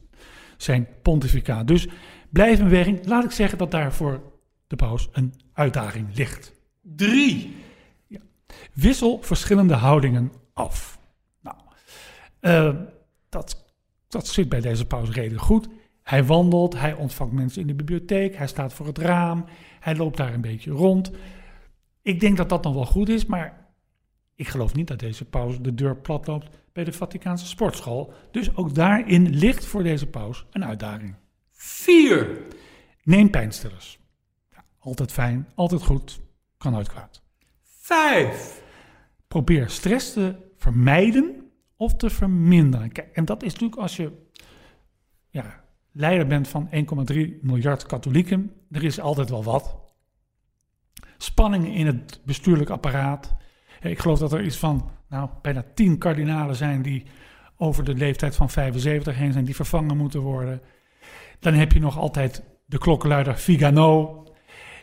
zijn 0.57 0.89
pontificaat. 1.03 1.67
Dus 1.67 1.89
blijf 2.31 2.59
in 2.59 2.65
beweging. 2.65 3.07
Laat 3.07 3.25
ik 3.25 3.31
zeggen 3.31 3.59
dat 3.59 3.71
daar 3.71 3.93
voor 3.93 4.23
de 4.67 4.77
paus 4.77 5.09
een 5.13 5.35
uitdaging 5.53 6.17
ligt. 6.17 6.53
Drie. 6.83 7.55
Wissel 8.73 9.23
verschillende 9.23 9.75
houdingen 9.75 10.33
af. 10.53 10.99
Nou, 11.41 11.57
eh, 12.41 12.77
dat, 13.29 13.65
dat 14.09 14.27
zit 14.27 14.49
bij 14.49 14.61
deze 14.61 14.87
paus 14.87 15.11
redelijk 15.11 15.43
goed. 15.43 15.69
Hij 16.03 16.25
wandelt, 16.25 16.79
hij 16.79 16.95
ontvangt 16.95 17.33
mensen 17.33 17.61
in 17.61 17.67
de 17.67 17.75
bibliotheek, 17.75 18.37
hij 18.37 18.47
staat 18.47 18.73
voor 18.73 18.87
het 18.87 18.99
raam, 18.99 19.45
hij 19.81 19.97
loopt 19.97 20.17
daar 20.17 20.35
een 20.35 20.41
beetje 20.41 20.71
rond. 20.71 21.11
Ik 22.03 22.21
denk 22.21 22.37
dat 22.37 22.49
dat 22.49 22.63
nog 22.63 22.75
wel 22.75 22.87
goed 22.87 23.09
is, 23.09 23.27
maar 23.27 23.67
ik 24.35 24.49
geloof 24.49 24.75
niet 24.75 24.87
dat 24.87 24.99
deze 24.99 25.25
paus 25.25 25.61
de 25.61 25.75
deur 25.75 25.97
plat 25.97 26.27
loopt 26.27 26.49
bij 26.73 26.85
de 26.85 26.93
Vaticaanse 26.93 27.47
sportschool. 27.47 28.13
Dus 28.31 28.57
ook 28.57 28.75
daarin 28.75 29.29
ligt 29.29 29.67
voor 29.67 29.83
deze 29.83 30.07
paus 30.07 30.47
een 30.51 30.65
uitdaging. 30.65 31.15
Vier. 31.53 32.43
Neem 33.03 33.31
pijnstillers. 33.31 33.99
Ja, 34.51 34.65
altijd 34.79 35.13
fijn, 35.13 35.49
altijd 35.55 35.83
goed, 35.83 36.21
kan 36.57 36.73
nooit 36.73 36.89
kwaad. 36.89 37.23
Vijf. 37.89 38.63
Probeer 39.29 39.69
stress 39.69 40.13
te 40.13 40.35
vermijden 40.57 41.51
of 41.77 41.95
te 41.95 42.11
verminderen. 42.11 42.93
Kijk, 42.93 43.09
en 43.13 43.25
dat 43.25 43.43
is 43.43 43.53
natuurlijk 43.53 43.81
als 43.81 43.97
je 43.97 44.13
ja, 45.31 45.65
leider 45.93 46.27
bent 46.27 46.49
van 46.49 46.69
1,3 47.13 47.17
miljard 47.41 47.87
katholieken. 47.87 48.53
Er 48.71 48.85
is 48.85 49.01
altijd 49.01 49.31
wel 49.31 49.45
wat. 49.45 49.77
Spanningen 51.17 51.73
in 51.73 51.87
het 51.87 52.21
bestuurlijk 52.25 52.71
apparaat. 52.71 53.37
Ik 53.81 53.99
geloof 53.99 54.19
dat 54.19 54.33
er 54.33 54.45
iets 54.45 54.57
van 54.57 54.91
nou, 55.09 55.29
bijna 55.43 55.65
10 55.75 55.99
kardinalen 55.99 56.57
zijn 56.57 56.83
die 56.83 57.07
over 57.57 57.85
de 57.85 57.95
leeftijd 57.95 58.37
van 58.37 58.51
75 58.51 59.17
heen 59.17 59.33
zijn, 59.33 59.45
die 59.45 59.57
vervangen 59.57 59.97
moeten 59.97 60.21
worden. 60.21 60.63
Dan 61.39 61.55
heb 61.55 61.73
je 61.73 61.81
nog 61.81 61.99
altijd 61.99 62.43
de 62.65 62.79
klokkenluider 62.79 63.39
Vigano. 63.39 64.23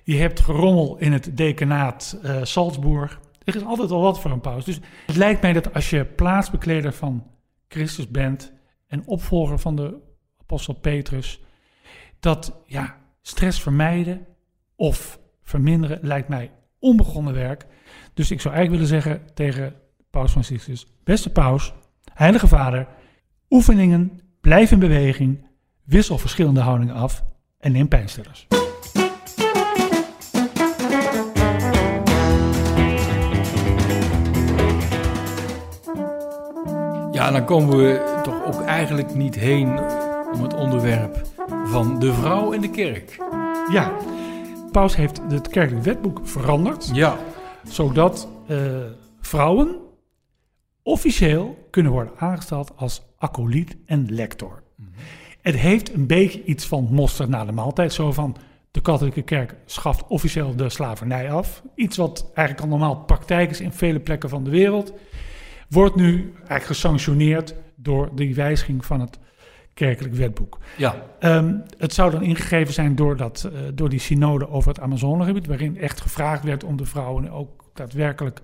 Je 0.06 0.18
hebt 0.18 0.40
gerommel 0.40 0.98
in 0.98 1.14
het 1.14 1.38
dekenaat 1.38 2.20
uh, 2.24 2.44
Salzburg. 2.44 3.20
Er 3.44 3.56
is 3.56 3.64
altijd 3.64 3.90
wel 3.90 4.02
wat 4.02 4.20
voor 4.20 4.32
een 4.32 4.42
paus. 4.42 4.66
Dus 4.66 4.80
het 5.06 5.16
lijkt 5.16 5.42
mij 5.42 5.54
dat 5.54 5.74
als 5.74 5.90
je 5.90 6.06
plaatsbekleder 6.06 6.94
van 6.94 7.24
Christus 7.68 8.08
bent 8.08 8.54
en 8.88 9.04
opvolger 9.06 9.60
van 9.60 9.76
de 9.76 9.98
apostel 10.42 10.74
Petrus, 10.74 11.44
dat 12.20 12.62
ja, 12.66 12.98
stress 13.22 13.62
vermijden 13.62 14.26
of 14.76 15.20
verminderen 15.44 16.00
lijkt 16.02 16.28
mij 16.28 16.52
onbegonnen 16.80 17.34
werk. 17.34 17.66
Dus 18.14 18.32
ik 18.32 18.42
zou 18.42 18.54
eigenlijk 18.56 18.84
willen 18.84 19.04
zeggen 19.04 19.34
tegen 19.34 19.74
Paus 20.10 20.32
Franciscus: 20.32 20.88
Beste 21.04 21.32
Paus, 21.32 21.74
Heilige 22.14 22.48
Vader, 22.48 22.88
oefeningen, 23.50 24.20
blijf 24.42 24.72
in 24.72 24.80
beweging, 24.80 25.48
wissel 25.84 26.18
verschillende 26.18 26.62
houdingen 26.62 26.96
af 26.96 27.24
en 27.60 27.72
neem 27.72 27.88
pijnstillers. 27.88 28.48
Ja, 37.26 37.32
dan 37.32 37.46
komen 37.46 37.78
we 37.78 38.20
toch 38.24 38.46
ook 38.46 38.62
eigenlijk 38.62 39.16
niet 39.16 39.36
heen 39.36 39.80
om 40.34 40.44
het 40.44 40.54
onderwerp 40.54 41.22
van 41.66 42.00
de 42.00 42.14
vrouw 42.14 42.52
in 42.52 42.62
de 42.62 42.70
kerk. 42.70 43.18
Ja, 43.72 43.92
Paus 44.72 44.96
heeft 44.96 45.22
het 45.30 45.48
kerkelijk 45.48 45.86
wetboek 45.86 46.20
veranderd. 46.24 46.90
Ja. 46.94 47.18
Zodat 47.68 48.28
uh, 48.48 48.58
vrouwen 49.22 49.76
officieel 50.84 51.68
kunnen 51.70 51.92
worden 51.92 52.14
aangesteld 52.18 52.72
als 52.76 53.02
acoliet 53.18 53.78
en 53.86 54.06
lector. 54.10 54.64
Mm 54.76 54.86
-hmm. 54.86 55.04
Het 55.42 55.56
heeft 55.56 55.94
een 55.94 56.08
beetje 56.08 56.44
iets 56.44 56.66
van 56.66 56.88
mosterd 56.92 57.30
na 57.30 57.46
de 57.46 57.52
maaltijd. 57.52 57.94
Zo 57.94 58.12
van 58.12 58.36
de 58.72 58.82
katholieke 58.82 59.22
kerk 59.22 59.56
schaft 59.66 60.08
officieel 60.08 60.56
de 60.56 60.70
slavernij 60.70 61.32
af. 61.32 61.64
Iets 61.76 61.98
wat 61.98 62.32
eigenlijk 62.34 62.62
al 62.62 62.78
normaal 62.78 63.04
praktijk 63.04 63.50
is 63.50 63.62
in 63.62 63.72
vele 63.72 64.00
plekken 64.00 64.30
van 64.30 64.44
de 64.44 64.50
wereld. 64.50 64.94
Wordt 65.70 65.96
nu 65.96 66.34
eigenlijk 66.38 66.66
gesanctioneerd 66.66 67.56
door 67.76 68.16
de 68.16 68.34
wijziging 68.34 68.86
van 68.86 69.00
het 69.00 69.20
kerkelijk 69.74 70.16
wetboek. 70.16 70.58
Ja. 70.78 70.96
Um, 71.20 71.64
het 71.78 71.94
zou 71.94 72.12
dan 72.12 72.22
ingegeven 72.22 72.74
zijn 72.74 72.96
door, 72.96 73.18
dat, 73.18 73.50
uh, 73.54 73.60
door 73.74 73.90
die 73.90 74.00
synode 74.00 74.50
over 74.50 74.70
het 74.70 74.80
Amazonegebied, 74.80 75.48
waarin 75.48 75.78
echt 75.78 76.02
gevraagd 76.02 76.44
werd 76.44 76.64
om 76.64 76.78
de 76.78 76.86
vrouwen 76.86 77.30
ook 77.30 77.64
daadwerkelijk 77.74 78.42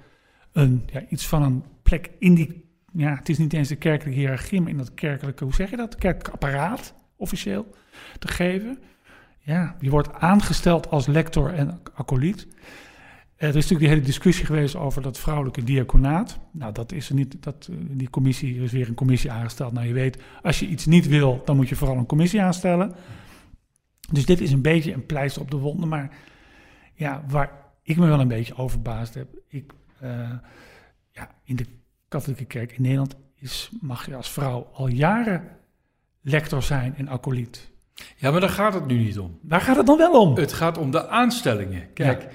een, 0.51 0.83
ja, 0.91 1.03
iets 1.09 1.27
van 1.27 1.43
een 1.43 1.63
plek 1.83 2.09
in 2.19 2.33
die, 2.33 2.69
ja, 2.93 3.15
het 3.15 3.29
is 3.29 3.37
niet 3.37 3.53
eens 3.53 3.67
de 3.67 3.75
kerkelijke 3.75 4.19
hiërarchie, 4.19 4.61
maar 4.61 4.69
in 4.69 4.77
dat 4.77 4.93
kerkelijke, 4.93 5.43
hoe 5.43 5.53
zeg 5.53 5.69
je 5.69 5.77
dat, 5.77 5.95
kerkelijk 5.95 6.29
apparaat 6.29 6.93
officieel 7.15 7.75
te 8.19 8.27
geven. 8.27 8.79
Ja, 9.39 9.75
je 9.79 9.89
wordt 9.89 10.13
aangesteld 10.13 10.89
als 10.89 11.07
lector 11.07 11.53
en 11.53 11.79
acoliet. 11.93 12.47
Er 13.41 13.47
is 13.47 13.53
natuurlijk 13.53 13.79
die 13.79 13.89
hele 13.89 14.01
discussie 14.01 14.45
geweest 14.45 14.75
over 14.75 15.01
dat 15.01 15.19
vrouwelijke 15.19 15.63
diaconaat. 15.63 16.39
Nou, 16.51 16.73
dat 16.73 16.91
is 16.91 17.09
er 17.09 17.15
niet. 17.15 17.43
Dat, 17.43 17.69
die 17.71 18.09
commissie 18.09 18.57
er 18.57 18.63
is 18.63 18.71
weer 18.71 18.87
een 18.87 18.93
commissie 18.93 19.31
aangesteld. 19.31 19.73
Nou, 19.73 19.87
je 19.87 19.93
weet, 19.93 20.17
als 20.41 20.59
je 20.59 20.67
iets 20.67 20.85
niet 20.85 21.07
wil, 21.07 21.41
dan 21.45 21.55
moet 21.55 21.69
je 21.69 21.75
vooral 21.75 21.97
een 21.97 22.05
commissie 22.05 22.41
aanstellen. 22.41 22.93
Dus 24.11 24.25
dit 24.25 24.41
is 24.41 24.51
een 24.51 24.61
beetje 24.61 24.93
een 24.93 25.05
pleister 25.05 25.41
op 25.41 25.51
de 25.51 25.57
wonden. 25.57 25.89
Maar 25.89 26.17
ja, 26.93 27.23
waar 27.27 27.51
ik 27.83 27.97
me 27.97 28.07
wel 28.07 28.19
een 28.19 28.27
beetje 28.27 28.55
over 28.55 28.69
verbaasd 28.69 29.13
heb. 29.13 29.27
Ik, 29.47 29.73
uh, 30.03 30.09
ja, 31.11 31.29
in 31.43 31.55
de 31.55 31.65
katholieke 32.07 32.45
kerk 32.45 32.71
in 32.71 32.81
Nederland 32.81 33.15
is, 33.35 33.69
mag 33.79 34.05
je 34.05 34.15
als 34.15 34.31
vrouw 34.31 34.69
al 34.73 34.87
jaren 34.87 35.47
lector 36.21 36.63
zijn 36.63 36.95
en 36.97 37.09
acoliet. 37.09 37.71
Ja, 38.15 38.31
maar 38.31 38.39
daar 38.39 38.49
gaat 38.49 38.73
het 38.73 38.87
nu 38.87 38.97
niet 38.97 39.19
om. 39.19 39.39
Waar 39.41 39.61
gaat 39.61 39.77
het 39.77 39.85
dan 39.85 39.97
wel 39.97 40.21
om? 40.21 40.35
Het 40.35 40.53
gaat 40.53 40.77
om 40.77 40.91
de 40.91 41.07
aanstellingen. 41.07 41.93
Kijk. 41.93 42.21
Ja. 42.21 42.29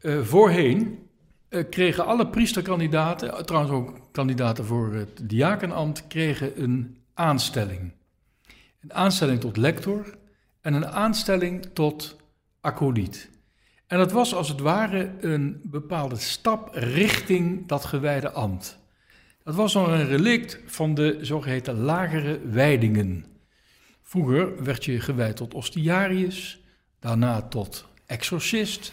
Uh, 0.00 0.22
voorheen 0.22 1.08
uh, 1.50 1.64
kregen 1.70 2.06
alle 2.06 2.28
priesterkandidaten, 2.28 3.46
trouwens 3.46 3.72
ook 3.72 4.00
kandidaten 4.12 4.64
voor 4.64 4.94
het 4.94 5.28
diakenambt, 5.28 6.06
kregen 6.06 6.62
een 6.62 6.96
aanstelling. 7.14 7.92
Een 8.80 8.94
aanstelling 8.94 9.40
tot 9.40 9.56
lector 9.56 10.18
en 10.60 10.74
een 10.74 10.86
aanstelling 10.86 11.64
tot 11.72 12.16
acoliet. 12.60 13.30
En 13.86 13.98
dat 13.98 14.12
was 14.12 14.34
als 14.34 14.48
het 14.48 14.60
ware 14.60 15.10
een 15.20 15.60
bepaalde 15.64 16.16
stap 16.16 16.74
richting 16.74 17.68
dat 17.68 17.84
gewijde 17.84 18.30
ambt. 18.30 18.78
Dat 19.42 19.54
was 19.54 19.74
nog 19.74 19.88
een 19.88 20.06
relict 20.06 20.60
van 20.66 20.94
de 20.94 21.18
zogeheten 21.20 21.78
lagere 21.80 22.40
wijdingen. 22.40 23.24
Vroeger 24.02 24.64
werd 24.64 24.84
je 24.84 25.00
gewijd 25.00 25.36
tot 25.36 25.54
ostiarius, 25.54 26.60
daarna 26.98 27.42
tot 27.42 27.86
exorcist, 28.06 28.92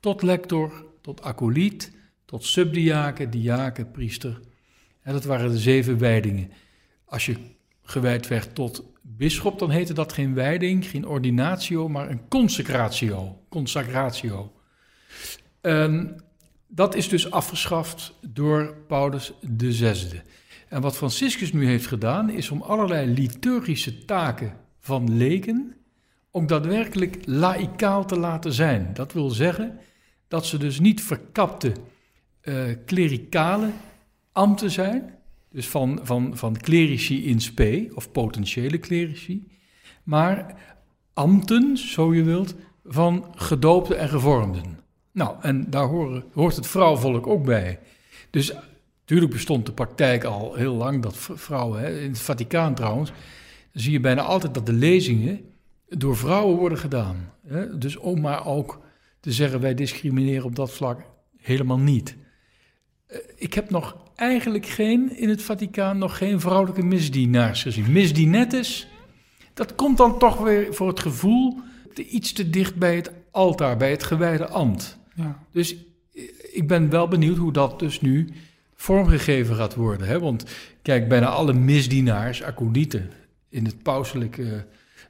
tot 0.00 0.22
lector, 0.22 0.86
tot 1.00 1.22
acoliet, 1.22 1.92
tot 2.24 2.44
subdiaken, 2.44 3.30
diaken, 3.30 3.90
priester. 3.90 4.40
En 5.02 5.12
dat 5.12 5.24
waren 5.24 5.50
de 5.50 5.58
zeven 5.58 5.98
wijdingen. 5.98 6.50
Als 7.04 7.26
je 7.26 7.36
gewijd 7.82 8.28
werd 8.28 8.54
tot 8.54 8.84
bisschop, 9.02 9.58
dan 9.58 9.70
heette 9.70 9.92
dat 9.92 10.12
geen 10.12 10.34
wijding, 10.34 10.86
geen 10.86 11.06
ordinatio, 11.06 11.88
maar 11.88 12.10
een 12.10 12.28
consecratio. 12.28 13.42
Consacratio. 13.48 14.52
En 15.60 16.20
dat 16.66 16.94
is 16.94 17.08
dus 17.08 17.30
afgeschaft 17.30 18.14
door 18.28 18.76
Paulus 18.88 19.32
VI. 19.58 20.22
En 20.68 20.80
wat 20.80 20.96
Franciscus 20.96 21.52
nu 21.52 21.66
heeft 21.66 21.86
gedaan, 21.86 22.30
is 22.30 22.50
om 22.50 22.62
allerlei 22.62 23.06
liturgische 23.06 24.04
taken 24.04 24.56
van 24.80 25.16
leken 25.16 25.76
ook 26.36 26.48
daadwerkelijk 26.48 27.16
laïkaal 27.24 28.04
te 28.04 28.18
laten 28.18 28.52
zijn. 28.52 28.90
Dat 28.94 29.12
wil 29.12 29.30
zeggen 29.30 29.78
dat 30.28 30.46
ze 30.46 30.58
dus 30.58 30.80
niet 30.80 31.02
verkapte 31.02 31.72
uh, 32.42 32.54
klerikale 32.84 33.70
ambten 34.32 34.70
zijn, 34.70 35.14
dus 35.50 35.68
van, 35.68 36.00
van, 36.02 36.36
van 36.36 36.56
clerici 36.56 37.26
in 37.26 37.40
spe, 37.40 37.90
of 37.94 38.12
potentiële 38.12 38.78
clerici, 38.78 39.46
maar 40.02 40.54
ambten, 41.14 41.76
zo 41.76 42.14
je 42.14 42.22
wilt, 42.22 42.54
van 42.84 43.24
gedoopten 43.34 43.98
en 43.98 44.08
gevormden. 44.08 44.78
Nou, 45.12 45.36
en 45.40 45.70
daar 45.70 45.86
horen, 45.86 46.24
hoort 46.32 46.56
het 46.56 46.66
vrouwvolk 46.66 47.26
ook 47.26 47.44
bij. 47.44 47.78
Dus 48.30 48.52
natuurlijk 49.00 49.32
bestond 49.32 49.66
de 49.66 49.72
praktijk 49.72 50.24
al 50.24 50.54
heel 50.54 50.74
lang 50.74 51.02
dat 51.02 51.16
vrouwen, 51.18 51.80
hè, 51.80 52.00
in 52.00 52.08
het 52.08 52.20
Vaticaan 52.20 52.74
trouwens, 52.74 53.12
zie 53.72 53.92
je 53.92 54.00
bijna 54.00 54.22
altijd 54.22 54.54
dat 54.54 54.66
de 54.66 54.72
lezingen 54.72 55.54
door 55.88 56.16
vrouwen 56.16 56.56
worden 56.56 56.78
gedaan. 56.78 57.32
Hè? 57.46 57.78
Dus 57.78 57.98
ook 57.98 58.18
maar 58.18 58.46
ook 58.46 58.80
te 59.20 59.32
zeggen 59.32 59.60
wij 59.60 59.74
discrimineren 59.74 60.44
op 60.44 60.56
dat 60.56 60.72
vlak 60.72 61.00
helemaal 61.36 61.78
niet. 61.78 62.16
Uh, 63.08 63.18
ik 63.36 63.54
heb 63.54 63.70
nog 63.70 63.96
eigenlijk 64.14 64.66
geen, 64.66 65.16
in 65.16 65.28
het 65.28 65.42
Vaticaan, 65.42 65.98
nog 65.98 66.16
geen 66.16 66.40
vrouwelijke 66.40 66.82
misdienaars 66.82 67.62
gezien. 67.62 67.92
Misdienettes, 67.92 68.88
dat 69.54 69.74
komt 69.74 69.96
dan 69.96 70.18
toch 70.18 70.38
weer 70.38 70.74
voor 70.74 70.88
het 70.88 71.00
gevoel 71.00 71.58
te 71.94 72.06
iets 72.06 72.32
te 72.32 72.50
dicht 72.50 72.74
bij 72.74 72.96
het 72.96 73.12
altaar, 73.30 73.76
bij 73.76 73.90
het 73.90 74.02
gewijde 74.02 74.48
ambt. 74.48 74.98
Ja. 75.14 75.44
Dus 75.52 75.76
ik 76.52 76.68
ben 76.68 76.90
wel 76.90 77.08
benieuwd 77.08 77.36
hoe 77.36 77.52
dat 77.52 77.78
dus 77.78 78.00
nu 78.00 78.28
vormgegeven 78.74 79.56
gaat 79.56 79.74
worden. 79.74 80.06
Hè? 80.06 80.18
Want 80.18 80.44
kijk, 80.82 81.08
bijna 81.08 81.26
alle 81.26 81.52
misdienaars, 81.52 82.42
acolieten 82.42 83.10
in 83.48 83.64
het 83.64 83.82
pauselijke 83.82 84.42
eh, 84.42 84.60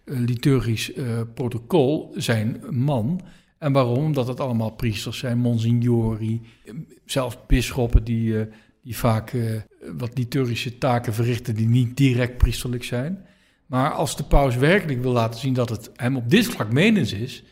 liturgisch 0.06 0.92
eh, 0.92 1.20
protocol 1.34 2.12
zijn 2.16 2.62
man. 2.70 3.20
En 3.58 3.72
waarom? 3.72 4.04
Omdat 4.04 4.26
het 4.26 4.40
allemaal 4.40 4.70
priesters 4.70 5.18
zijn, 5.18 5.38
monsignori, 5.38 6.40
eh, 6.64 6.74
zelfs 7.04 7.38
bisschoppen 7.46 8.04
die, 8.04 8.40
eh, 8.40 8.46
die 8.82 8.96
vaak 8.96 9.32
eh, 9.32 9.60
wat 9.96 10.18
liturgische 10.18 10.78
taken 10.78 11.14
verrichten 11.14 11.54
die 11.54 11.68
niet 11.68 11.96
direct 11.96 12.36
priesterlijk 12.36 12.84
zijn. 12.84 13.26
Maar 13.66 13.90
als 13.90 14.16
de 14.16 14.24
paus 14.24 14.56
werkelijk 14.56 15.02
wil 15.02 15.12
laten 15.12 15.40
zien 15.40 15.54
dat 15.54 15.68
het 15.68 15.90
hem 15.94 16.16
op 16.16 16.30
dit 16.30 16.46
vlak 16.46 16.72
menens 16.72 17.12
is, 17.12 17.44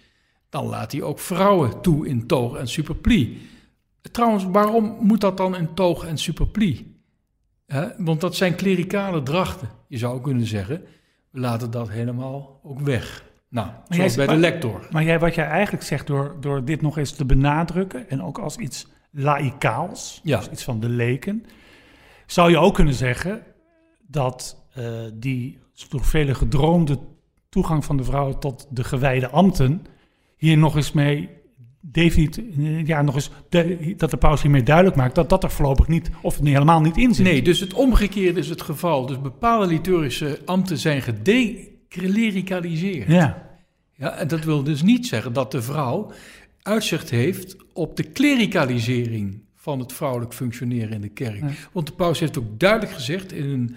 dan 0.48 0.66
laat 0.66 0.92
hij 0.92 1.02
ook 1.02 1.18
vrouwen 1.18 1.80
toe 1.80 2.06
in 2.08 2.26
toog 2.26 2.56
en 2.56 2.68
superplie. 2.68 3.38
Trouwens, 4.12 4.44
waarom 4.44 4.96
moet 5.00 5.20
dat 5.20 5.36
dan 5.36 5.56
in 5.56 5.74
toog 5.74 6.06
en 6.06 6.18
superplie? 6.18 7.02
Want 7.96 8.20
dat 8.20 8.36
zijn 8.36 8.54
klerikale 8.54 9.22
drachten. 9.22 9.68
Je 9.88 9.98
zou 9.98 10.20
kunnen 10.20 10.46
zeggen, 10.46 10.82
we 11.34 11.40
laten 11.40 11.70
dat 11.70 11.90
helemaal 11.90 12.60
ook 12.62 12.80
weg. 12.80 13.24
Nou, 13.48 13.68
jij 13.88 13.96
zoals 13.96 14.14
bij 14.14 14.26
de 14.26 14.36
lector. 14.36 14.86
Maar 14.90 15.04
jij, 15.04 15.18
wat 15.18 15.34
jij 15.34 15.46
eigenlijk 15.46 15.84
zegt 15.84 16.06
door, 16.06 16.36
door 16.40 16.64
dit 16.64 16.82
nog 16.82 16.98
eens 16.98 17.12
te 17.12 17.24
benadrukken 17.24 18.08
en 18.10 18.22
ook 18.22 18.38
als 18.38 18.56
iets 18.56 18.86
laïcaals, 19.10 20.20
Ja. 20.22 20.38
dus 20.38 20.48
iets 20.50 20.64
van 20.64 20.80
de 20.80 20.88
leken, 20.88 21.44
zou 22.26 22.50
je 22.50 22.58
ook 22.58 22.74
kunnen 22.74 22.94
zeggen 22.94 23.42
dat 24.06 24.66
eh, 24.74 24.84
die 25.14 25.58
door 25.88 26.04
velen 26.04 26.36
gedroomde 26.36 26.98
toegang 27.48 27.84
van 27.84 27.96
de 27.96 28.04
vrouwen 28.04 28.38
tot 28.38 28.66
de 28.70 28.84
gewijde 28.84 29.28
ambten 29.28 29.86
hier 30.36 30.58
nog 30.58 30.76
eens 30.76 30.92
mee 30.92 31.30
definitief, 31.92 32.44
ja, 32.86 33.02
nog 33.02 33.14
eens 33.14 33.30
de- 33.48 33.94
dat 33.96 34.10
de 34.10 34.16
paus 34.16 34.42
hiermee 34.42 34.62
duidelijk 34.62 34.96
maakt 34.96 35.14
dat 35.14 35.28
dat 35.28 35.44
er 35.44 35.50
voorlopig 35.50 35.88
niet 35.88 36.10
of 36.22 36.42
niet, 36.42 36.52
helemaal 36.52 36.80
niet 36.80 36.96
in 36.96 37.14
zit. 37.14 37.26
Nee, 37.26 37.42
dus 37.42 37.60
het 37.60 37.74
omgekeerde 37.74 38.40
is 38.40 38.48
het 38.48 38.62
geval. 38.62 39.06
Dus 39.06 39.20
bepaalde 39.20 39.66
liturgische 39.66 40.38
ambten 40.44 40.78
zijn 40.78 41.02
gedeclericaliseerd. 41.02 43.08
Ja, 43.08 43.52
Ja, 43.96 44.16
en 44.16 44.28
dat 44.28 44.44
wil 44.44 44.62
dus 44.62 44.82
niet 44.82 45.06
zeggen 45.06 45.32
dat 45.32 45.50
de 45.50 45.62
vrouw 45.62 46.12
uitzicht 46.62 47.10
heeft 47.10 47.56
op 47.72 47.96
de 47.96 48.02
klericalisering 48.02 49.42
van 49.64 49.78
het 49.78 49.92
vrouwelijk 49.92 50.34
functioneren 50.34 50.90
in 50.90 51.00
de 51.00 51.08
kerk. 51.08 51.42
Want 51.72 51.86
de 51.86 51.92
paus 51.92 52.18
heeft 52.20 52.38
ook 52.38 52.58
duidelijk 52.60 52.92
gezegd 52.92 53.32
in 53.32 53.44
een, 53.50 53.76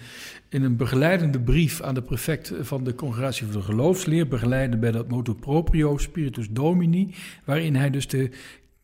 in 0.50 0.64
een 0.64 0.76
begeleidende 0.76 1.40
brief 1.40 1.82
aan 1.82 1.94
de 1.94 2.02
prefect 2.02 2.54
van 2.60 2.84
de 2.84 2.96
Congregatie 2.96 3.46
voor 3.46 3.56
de 3.56 3.62
Geloofsleer, 3.62 4.28
begeleide 4.28 4.78
bij 4.78 4.92
dat 4.92 5.08
motu 5.10 5.34
proprio 5.34 5.98
Spiritus 5.98 6.48
Domini, 6.50 7.14
waarin 7.46 7.76
hij 7.76 7.90
dus 7.90 8.08
de 8.08 8.30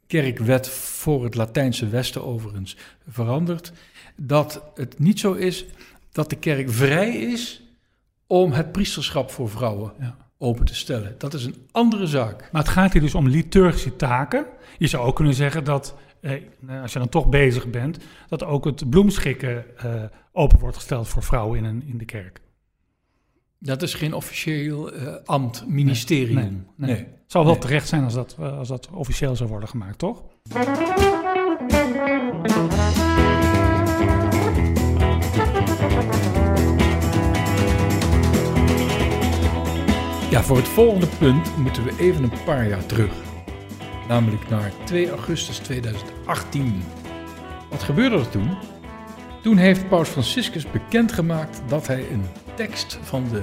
kerkwet 0.07 0.69
voor 0.69 1.23
het 1.23 1.35
Latijnse 1.35 1.87
Westen 1.89 2.25
overigens 2.25 2.77
verandert, 3.09 3.71
dat 4.15 4.63
het 4.75 4.99
niet 4.99 5.19
zo 5.19 5.33
is 5.33 5.65
dat 6.11 6.29
de 6.29 6.35
kerk 6.35 6.71
vrij 6.71 7.15
is 7.15 7.61
om 8.27 8.51
het 8.51 8.71
priesterschap 8.71 9.31
voor 9.31 9.49
vrouwen 9.49 9.91
Ja. 9.99 10.17
open 10.37 10.65
te 10.65 10.75
stellen. 10.75 11.15
Dat 11.17 11.33
is 11.33 11.45
een 11.45 11.55
andere 11.71 12.07
zaak. 12.07 12.49
Maar 12.51 12.61
het 12.61 12.71
gaat 12.71 12.93
hier 12.93 13.01
dus 13.01 13.15
om 13.15 13.27
liturgische 13.27 13.95
taken. 13.95 14.45
Je 14.77 14.87
zou 14.87 15.05
ook 15.05 15.15
kunnen 15.15 15.33
zeggen 15.33 15.63
dat, 15.63 15.95
eh, 16.23 16.81
als 16.81 16.93
je 16.93 16.99
dan 16.99 17.09
toch 17.09 17.29
bezig 17.29 17.69
bent, 17.69 17.97
dat 18.27 18.43
ook 18.43 18.65
het 18.65 18.89
bloemschikken 18.89 19.77
eh, 19.77 20.03
open 20.31 20.59
wordt 20.59 20.75
gesteld 20.75 21.07
voor 21.07 21.23
vrouwen 21.23 21.57
in, 21.57 21.63
een, 21.63 21.83
in 21.86 21.97
de 21.97 22.05
kerk. 22.05 22.41
Dat 23.63 23.81
is 23.81 23.93
geen 23.93 24.13
officieel 24.13 24.91
eh, 24.91 25.15
ambt, 25.25 25.65
ministerium. 25.67 26.67
Nee, 26.75 26.95
nee. 26.95 27.07
Zou 27.27 27.45
wel 27.45 27.57
terecht 27.57 27.88
zijn 27.88 28.03
als 28.03 28.13
dat, 28.13 28.36
eh, 28.39 28.57
als 28.57 28.67
dat 28.67 28.89
officieel 28.91 29.36
zou 29.36 29.49
worden 29.49 29.69
gemaakt, 29.69 29.97
toch? 29.97 30.23
Ja, 40.29 40.43
voor 40.43 40.57
het 40.57 40.67
volgende 40.67 41.07
punt 41.19 41.57
moeten 41.57 41.83
we 41.83 41.93
even 41.99 42.23
een 42.23 42.43
paar 42.45 42.67
jaar 42.67 42.86
terug. 42.86 43.22
Namelijk 44.13 44.49
naar 44.49 44.71
2 44.86 45.10
augustus 45.10 45.58
2018. 45.58 46.84
Wat 47.69 47.84
gebeurde 47.84 48.17
er 48.17 48.30
toen? 48.30 48.58
Toen 49.41 49.58
heeft 49.58 49.89
Paus 49.89 50.10
Franciscus 50.10 50.71
bekendgemaakt 50.71 51.62
dat 51.67 51.88
hij 51.88 52.06
een 52.12 52.26
tekst 52.56 52.99
van 53.02 53.30
de 53.30 53.41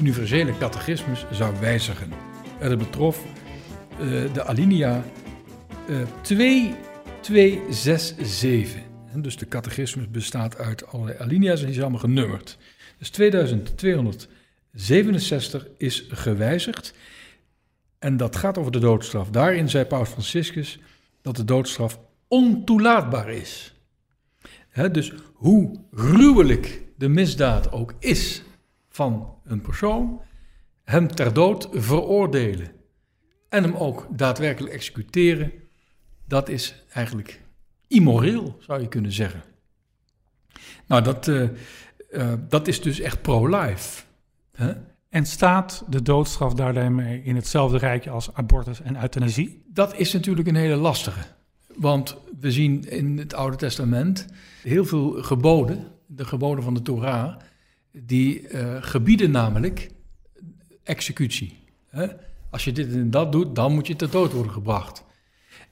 universele 0.00 0.58
catechismus 0.58 1.24
zou 1.30 1.54
wijzigen. 1.60 2.12
En 2.60 2.68
dat 2.68 2.78
betrof 2.78 3.24
eh, 3.90 3.98
de 4.32 4.44
alinea 4.44 5.04
eh 5.88 5.96
2267. 6.22 8.80
En 9.12 9.22
Dus 9.22 9.36
de 9.36 9.48
catechismus 9.48 10.10
bestaat 10.10 10.58
uit 10.58 10.86
allerlei 10.86 11.18
alinea's 11.18 11.60
en 11.60 11.64
die 11.64 11.74
zijn 11.74 11.86
allemaal 11.86 12.08
genummerd. 12.08 12.58
Dus 12.98 13.10
2267 13.10 15.66
is 15.76 16.04
gewijzigd. 16.08 16.94
En 17.98 18.16
dat 18.16 18.36
gaat 18.36 18.58
over 18.58 18.72
de 18.72 18.78
doodstraf. 18.78 19.30
Daarin 19.30 19.68
zei 19.68 19.84
Paus 19.84 20.08
Franciscus 20.08 20.78
dat 21.22 21.36
de 21.36 21.44
doodstraf 21.44 22.00
ontoelaatbaar 22.28 23.30
is. 23.30 23.74
Dus 24.92 25.12
hoe 25.34 25.80
gruwelijk 25.92 26.82
de 26.96 27.08
misdaad 27.08 27.72
ook 27.72 27.94
is 27.98 28.42
van 28.88 29.34
een 29.44 29.60
persoon, 29.60 30.20
hem 30.84 31.08
ter 31.08 31.32
dood 31.32 31.68
veroordelen 31.72 32.70
en 33.48 33.62
hem 33.62 33.74
ook 33.74 34.06
daadwerkelijk 34.10 34.74
executeren, 34.74 35.52
dat 36.24 36.48
is 36.48 36.84
eigenlijk 36.92 37.42
immoreel, 37.86 38.56
zou 38.60 38.80
je 38.80 38.88
kunnen 38.88 39.12
zeggen. 39.12 39.42
Nou, 40.86 41.02
dat, 41.02 41.28
eh, 41.28 41.42
eh, 42.10 42.32
dat 42.48 42.68
is 42.68 42.80
dus 42.80 43.00
echt 43.00 43.22
pro-life. 43.22 44.02
En 45.08 45.26
staat 45.26 45.84
de 45.88 46.02
doodstraf 46.02 46.54
daarmee 46.54 47.22
in 47.22 47.36
hetzelfde 47.36 47.78
rijtje 47.78 48.10
als 48.10 48.34
abortus 48.34 48.80
en 48.80 49.02
euthanasie? 49.02 49.62
Dat 49.66 49.96
is 49.96 50.12
natuurlijk 50.12 50.48
een 50.48 50.54
hele 50.54 50.76
lastige. 50.76 51.20
Want 51.76 52.16
we 52.40 52.50
zien 52.50 52.90
in 52.90 53.18
het 53.18 53.34
Oude 53.34 53.56
Testament 53.56 54.26
heel 54.62 54.84
veel 54.84 55.22
geboden, 55.22 55.86
de 56.06 56.24
geboden 56.24 56.64
van 56.64 56.74
de 56.74 56.82
Torah, 56.82 57.36
die 57.92 58.48
eh, 58.48 58.76
gebieden 58.80 59.30
namelijk 59.30 59.90
executie. 60.82 61.58
Hè? 61.88 62.06
Als 62.50 62.64
je 62.64 62.72
dit 62.72 62.92
en 62.92 63.10
dat 63.10 63.32
doet, 63.32 63.54
dan 63.54 63.74
moet 63.74 63.86
je 63.86 63.96
ter 63.96 64.10
dood 64.10 64.32
worden 64.32 64.52
gebracht. 64.52 65.04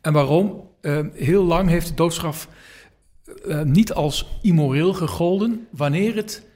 En 0.01 0.12
waarom? 0.12 0.68
Eh, 0.81 1.07
heel 1.12 1.44
lang 1.44 1.68
heeft 1.68 1.88
de 1.88 1.94
doodstraf 1.94 2.49
eh, 3.49 3.62
niet 3.62 3.92
als 3.92 4.38
immoreel 4.42 4.92
gegolden 4.92 5.66
wanneer 5.70 6.16
het 6.16 6.46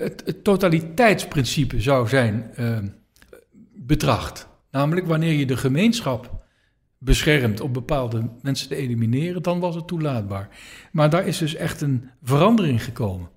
het, 0.00 0.44
totaliteitsprincipe 0.44 1.80
zou 1.80 2.08
zijn 2.08 2.50
eh, 2.54 2.78
betracht. 3.74 4.48
Namelijk 4.70 5.06
wanneer 5.06 5.32
je 5.32 5.46
de 5.46 5.56
gemeenschap 5.56 6.44
beschermt 6.98 7.60
om 7.60 7.72
bepaalde 7.72 8.30
mensen 8.42 8.68
te 8.68 8.76
elimineren, 8.76 9.42
dan 9.42 9.60
was 9.60 9.74
het 9.74 9.86
toelaatbaar. 9.86 10.48
Maar 10.92 11.10
daar 11.10 11.26
is 11.26 11.38
dus 11.38 11.54
echt 11.54 11.80
een 11.80 12.10
verandering 12.22 12.84
gekomen. 12.84 13.28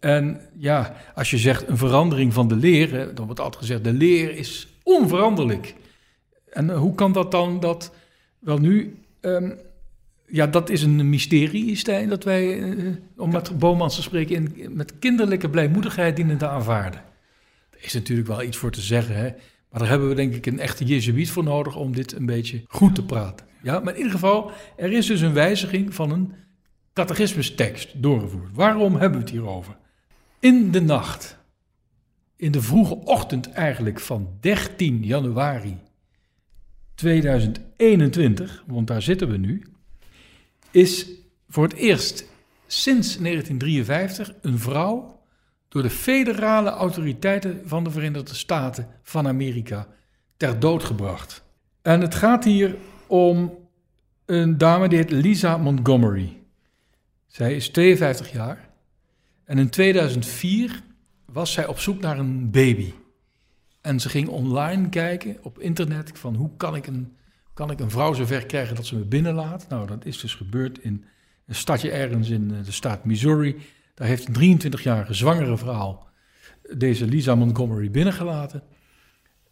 En 0.00 0.40
ja, 0.56 0.94
als 1.14 1.30
je 1.30 1.38
zegt 1.38 1.68
een 1.68 1.76
verandering 1.76 2.32
van 2.32 2.48
de 2.48 2.56
leer, 2.56 3.14
dan 3.14 3.24
wordt 3.24 3.40
altijd 3.40 3.62
gezegd 3.62 3.84
de 3.84 3.92
leer 3.92 4.36
is 4.36 4.68
onveranderlijk. 4.82 5.74
En 6.50 6.70
hoe 6.70 6.94
kan 6.94 7.12
dat 7.12 7.30
dan 7.30 7.60
dat, 7.60 7.94
wel 8.38 8.58
nu, 8.58 9.02
ehm, 9.20 9.50
ja, 10.30 10.46
dat 10.46 10.70
is 10.70 10.82
een 10.82 11.08
mysterie, 11.08 11.76
Stijn, 11.76 12.08
dat 12.08 12.24
wij, 12.24 12.62
eh, 12.62 12.92
om 13.16 13.30
met 13.30 13.58
Bomans 13.58 13.94
te 13.94 14.02
spreken, 14.02 14.56
in, 14.56 14.76
met 14.76 14.98
kinderlijke 14.98 15.50
blijmoedigheid 15.50 16.16
dienen 16.16 16.38
te 16.38 16.48
aanvaarden. 16.48 17.00
Er 17.70 17.78
is 17.84 17.94
natuurlijk 17.94 18.28
wel 18.28 18.42
iets 18.42 18.56
voor 18.56 18.70
te 18.70 18.80
zeggen, 18.80 19.16
hè? 19.16 19.30
maar 19.70 19.80
daar 19.80 19.88
hebben 19.88 20.08
we 20.08 20.14
denk 20.14 20.34
ik 20.34 20.46
een 20.46 20.60
echte 20.60 20.84
jezuïet 20.84 21.30
voor 21.30 21.44
nodig 21.44 21.76
om 21.76 21.94
dit 21.94 22.12
een 22.12 22.26
beetje 22.26 22.62
goed 22.66 22.94
te 22.94 23.04
praten. 23.04 23.46
Ja, 23.62 23.80
maar 23.80 23.92
in 23.92 23.96
ieder 23.96 24.12
geval, 24.12 24.50
er 24.76 24.92
is 24.92 25.06
dus 25.06 25.20
een 25.20 25.32
wijziging 25.32 25.94
van 25.94 26.10
een 26.10 26.32
catechismustekst 26.92 28.02
doorgevoerd. 28.02 28.54
Waarom 28.54 28.92
hebben 28.92 29.18
we 29.18 29.24
het 29.24 29.30
hierover? 29.30 29.76
In 30.40 30.70
de 30.70 30.80
nacht, 30.80 31.38
in 32.36 32.52
de 32.52 32.62
vroege 32.62 32.94
ochtend 32.94 33.52
eigenlijk 33.52 34.00
van 34.00 34.28
13 34.40 35.04
januari 35.04 35.76
2021, 36.94 38.64
want 38.66 38.86
daar 38.86 39.02
zitten 39.02 39.28
we 39.28 39.36
nu, 39.36 39.62
is 40.70 41.06
voor 41.48 41.64
het 41.64 41.74
eerst 41.74 42.24
sinds 42.66 43.18
1953 43.18 44.34
een 44.40 44.58
vrouw 44.58 45.20
door 45.68 45.82
de 45.82 45.90
federale 45.90 46.70
autoriteiten 46.70 47.62
van 47.64 47.84
de 47.84 47.90
Verenigde 47.90 48.34
Staten 48.34 48.88
van 49.02 49.26
Amerika 49.26 49.86
ter 50.36 50.60
dood 50.60 50.84
gebracht. 50.84 51.44
En 51.82 52.00
het 52.00 52.14
gaat 52.14 52.44
hier 52.44 52.76
om 53.06 53.58
een 54.26 54.58
dame 54.58 54.88
die 54.88 54.98
heet 54.98 55.10
Lisa 55.10 55.56
Montgomery. 55.56 56.36
Zij 57.26 57.54
is 57.54 57.68
52 57.68 58.32
jaar 58.32 58.68
en 59.44 59.58
in 59.58 59.70
2004 59.70 60.82
was 61.24 61.52
zij 61.52 61.66
op 61.66 61.78
zoek 61.78 62.00
naar 62.00 62.18
een 62.18 62.50
baby. 62.50 62.92
En 63.80 64.00
ze 64.00 64.08
ging 64.08 64.28
online 64.28 64.88
kijken 64.88 65.36
op 65.42 65.58
internet 65.58 66.10
van 66.14 66.34
hoe 66.34 66.50
kan 66.56 66.74
ik 66.74 66.86
een, 66.86 67.16
kan 67.58 67.70
ik 67.70 67.80
een 67.80 67.90
vrouw 67.90 68.12
zover 68.12 68.46
krijgen 68.46 68.76
dat 68.76 68.86
ze 68.86 68.96
me 68.96 69.04
binnenlaat. 69.04 69.68
Nou, 69.68 69.86
dat 69.86 70.04
is 70.04 70.20
dus 70.20 70.34
gebeurd 70.34 70.78
in 70.78 71.04
een 71.46 71.54
stadje 71.54 71.90
ergens 71.90 72.30
in 72.30 72.50
eh, 72.54 72.64
de 72.64 72.72
staat 72.72 73.04
Missouri. 73.04 73.56
Daar 73.94 74.08
heeft 74.08 74.28
een 74.28 74.60
23-jarige 74.60 75.14
zwangere 75.14 75.56
vrouw 75.56 76.06
deze 76.76 77.06
Lisa 77.06 77.34
Montgomery 77.34 77.90
binnengelaten. 77.90 78.62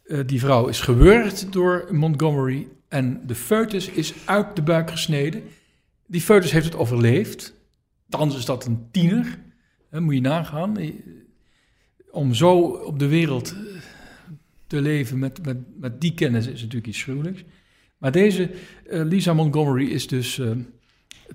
Uh, 0.05 0.19
die 0.25 0.39
vrouw 0.39 0.67
is 0.67 0.79
gewurgd 0.79 1.53
door 1.53 1.87
Montgomery 1.91 2.67
en 2.87 3.21
de 3.25 3.35
foetus 3.35 3.89
is 3.89 4.13
uit 4.25 4.55
de 4.55 4.61
buik 4.61 4.89
gesneden. 4.89 5.43
Die 6.05 6.21
foetus 6.21 6.51
heeft 6.51 6.65
het 6.65 6.75
overleefd. 6.75 7.53
Thans 8.09 8.37
is 8.37 8.45
dat 8.45 8.65
een 8.65 8.87
tiener. 8.91 9.39
Moet 9.91 10.13
je 10.13 10.21
nagaan. 10.21 10.77
Om 12.11 12.33
zo 12.33 12.59
op 12.59 12.99
de 12.99 13.07
wereld 13.07 13.55
te 14.67 14.81
leven 14.81 15.19
met, 15.19 15.45
met, 15.45 15.57
met 15.79 16.01
die 16.01 16.13
kennis 16.13 16.47
is 16.47 16.61
natuurlijk 16.61 16.87
iets 16.87 17.03
gruwelijks. 17.03 17.43
Maar 17.97 18.11
deze 18.11 18.51
uh, 18.89 19.03
Lisa 19.03 19.33
Montgomery 19.33 19.87
is 19.91 20.07
dus 20.07 20.37
uh, 20.37 20.51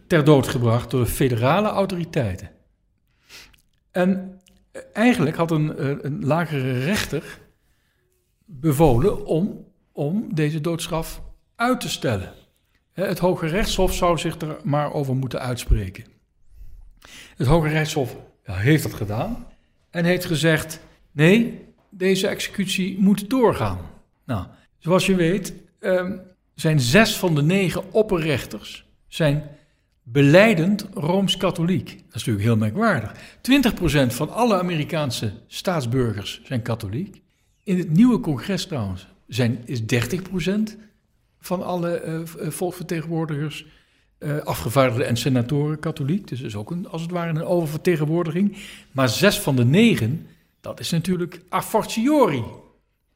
ter 0.07 0.25
dood 0.25 0.48
gebracht 0.48 0.90
door 0.90 1.05
de 1.05 1.11
federale 1.11 1.68
autoriteiten. 1.68 2.51
En 3.90 4.40
eigenlijk 4.92 5.37
had 5.37 5.51
een, 5.51 6.07
een 6.07 6.25
lagere 6.25 6.85
rechter 6.85 7.40
bevolen 8.44 9.27
om, 9.27 9.64
om 9.92 10.35
deze 10.35 10.61
doodstraf 10.61 11.22
uit 11.57 11.81
te 11.81 11.88
stellen. 11.88 12.33
Het 12.92 13.18
Hoge 13.18 13.46
Rechtshof 13.46 13.94
zou 13.94 14.18
zich 14.18 14.40
er 14.40 14.57
maar 14.62 14.92
over 14.92 15.16
moeten 15.16 15.40
uitspreken. 15.40 16.05
Het 17.37 17.46
Hoge 17.46 17.68
Rechtshof 17.68 18.16
ja, 18.46 18.55
heeft 18.55 18.83
dat 18.83 18.94
gedaan 18.94 19.46
en 19.90 20.05
heeft 20.05 20.25
gezegd: 20.25 20.81
nee, 21.12 21.64
deze 21.90 22.27
executie 22.27 22.98
moet 22.98 23.31
doorgaan. 23.31 23.79
Nou, 24.25 24.46
zoals 24.79 25.07
je 25.07 25.14
weet, 25.14 25.55
um, 25.81 26.20
zijn 26.54 26.80
zes 26.80 27.16
van 27.16 27.34
de 27.34 27.42
negen 27.42 27.92
opperrechters 27.92 28.84
zijn 29.08 29.50
beleidend 30.02 30.86
rooms-katholiek. 30.94 31.86
Dat 31.86 31.96
is 31.96 32.24
natuurlijk 32.24 32.44
heel 32.44 32.56
merkwaardig. 32.56 33.14
20% 34.10 34.14
van 34.14 34.30
alle 34.30 34.58
Amerikaanse 34.58 35.32
staatsburgers 35.46 36.40
zijn 36.44 36.62
katholiek. 36.62 37.22
In 37.64 37.78
het 37.78 37.90
nieuwe 37.90 38.20
congres 38.20 38.66
trouwens 38.66 39.06
zijn, 39.26 39.62
is 39.64 39.80
30% 39.80 39.84
van 41.40 41.62
alle 41.62 42.02
uh, 42.04 42.50
volksvertegenwoordigers, 42.50 43.66
uh, 44.18 44.38
afgevaardigden 44.38 45.06
en 45.06 45.16
senatoren 45.16 45.78
katholiek. 45.78 46.28
Dus 46.28 46.38
dat 46.38 46.48
is 46.48 46.56
ook 46.56 46.70
een, 46.70 46.88
als 46.88 47.02
het 47.02 47.10
ware 47.10 47.30
een 47.30 47.44
oververtegenwoordiging. 47.44 48.56
Maar 48.92 49.08
zes 49.08 49.40
van 49.40 49.56
de 49.56 49.64
negen, 49.64 50.26
dat 50.60 50.80
is 50.80 50.90
natuurlijk 50.90 51.42
a 51.52 51.62
fortiori 51.62 52.44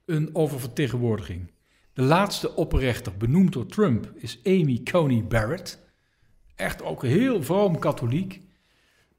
een 0.05 0.31
oververtegenwoordiging. 0.33 1.51
De 1.97 2.03
laatste 2.03 2.55
opperrechter, 2.55 3.17
benoemd 3.17 3.53
door 3.53 3.67
Trump, 3.67 4.13
is 4.15 4.41
Amy 4.45 4.81
Coney 4.91 5.25
Barrett. 5.25 5.79
Echt 6.55 6.83
ook 6.83 7.03
heel 7.03 7.43
vroom 7.43 7.79
katholiek. 7.79 8.41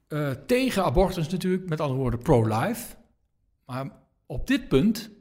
Uh, 0.10 0.32
tegen 0.32 0.84
abortus 0.84 1.30
natuurlijk, 1.30 1.70
met 1.70 1.82
andere 1.82 2.00
woorden 2.00 2.20
pro-life. 2.20 2.96
Maar 3.66 3.92
op 4.26 4.48
dit 4.48 4.68
punt 4.68 5.12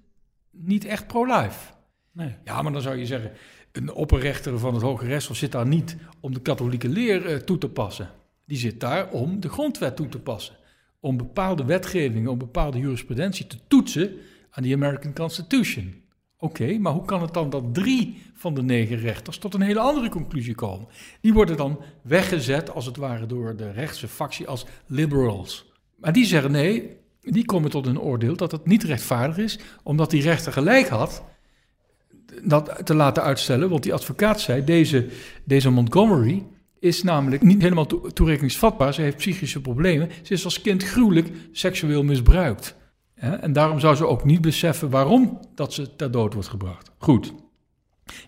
niet 0.50 0.84
echt 0.84 1.06
pro-life. 1.06 1.72
Nee. 2.12 2.34
Ja, 2.44 2.62
maar 2.62 2.72
dan 2.72 2.82
zou 2.82 2.96
je 2.96 3.06
zeggen, 3.06 3.32
een 3.72 3.92
opperrechter 3.92 4.58
van 4.58 4.74
het 4.74 4.82
Hoge 4.82 5.06
Rechtshof 5.06 5.36
zit 5.36 5.52
daar 5.52 5.66
niet 5.66 5.96
om 6.20 6.34
de 6.34 6.40
katholieke 6.40 6.88
leer 6.88 7.30
uh, 7.30 7.36
toe 7.36 7.58
te 7.58 7.68
passen. 7.68 8.10
Die 8.44 8.58
zit 8.58 8.80
daar 8.80 9.10
om 9.10 9.40
de 9.40 9.48
grondwet 9.48 9.96
toe 9.96 10.08
te 10.08 10.20
passen. 10.20 10.56
Om 11.00 11.16
bepaalde 11.16 11.64
wetgevingen, 11.64 12.30
om 12.30 12.38
bepaalde 12.38 12.78
jurisprudentie 12.78 13.46
te 13.46 13.58
toetsen 13.68 14.16
aan 14.50 14.62
de 14.62 14.74
American 14.74 15.12
Constitution. 15.12 16.04
Oké, 16.38 16.78
maar 16.78 16.92
hoe 16.92 17.04
kan 17.04 17.22
het 17.22 17.34
dan 17.34 17.50
dat 17.50 17.74
drie 17.74 18.22
van 18.34 18.54
de 18.54 18.62
negen 18.62 18.98
rechters 18.98 19.38
tot 19.38 19.54
een 19.54 19.60
hele 19.60 19.80
andere 19.80 20.08
conclusie 20.08 20.54
komen? 20.54 20.88
Die 21.20 21.32
worden 21.32 21.56
dan 21.56 21.80
weggezet, 22.02 22.70
als 22.70 22.86
het 22.86 22.96
ware, 22.96 23.26
door 23.26 23.56
de 23.56 23.70
rechtse 23.70 24.08
factie 24.08 24.48
als 24.48 24.66
liberals. 24.86 25.72
Maar 25.96 26.12
die 26.12 26.26
zeggen 26.26 26.50
nee, 26.50 26.96
die 27.20 27.44
komen 27.44 27.70
tot 27.70 27.86
een 27.86 28.00
oordeel 28.00 28.36
dat 28.36 28.52
het 28.52 28.66
niet 28.66 28.82
rechtvaardig 28.82 29.38
is, 29.38 29.58
omdat 29.82 30.10
die 30.10 30.22
rechter 30.22 30.52
gelijk 30.52 30.88
had 30.88 31.24
dat 32.42 32.86
te 32.86 32.94
laten 32.94 33.22
uitstellen. 33.22 33.68
Want 33.68 33.82
die 33.82 33.94
advocaat 33.94 34.40
zei, 34.40 34.64
deze, 34.64 35.06
deze 35.44 35.70
Montgomery 35.70 36.46
is 36.78 37.02
namelijk 37.02 37.42
niet 37.42 37.62
helemaal 37.62 37.86
toerekeningsvatbaar. 38.12 38.94
Ze 38.94 39.02
heeft 39.02 39.16
psychische 39.16 39.60
problemen. 39.60 40.10
Ze 40.22 40.32
is 40.32 40.44
als 40.44 40.60
kind 40.60 40.84
gruwelijk 40.84 41.28
seksueel 41.52 42.02
misbruikt. 42.02 42.76
En 43.16 43.52
daarom 43.52 43.80
zou 43.80 43.94
ze 43.94 44.06
ook 44.06 44.24
niet 44.24 44.40
beseffen 44.40 44.90
waarom 44.90 45.40
dat 45.54 45.72
ze 45.72 45.96
ter 45.96 46.10
dood 46.10 46.32
wordt 46.32 46.48
gebracht. 46.48 46.90
Goed. 46.98 47.32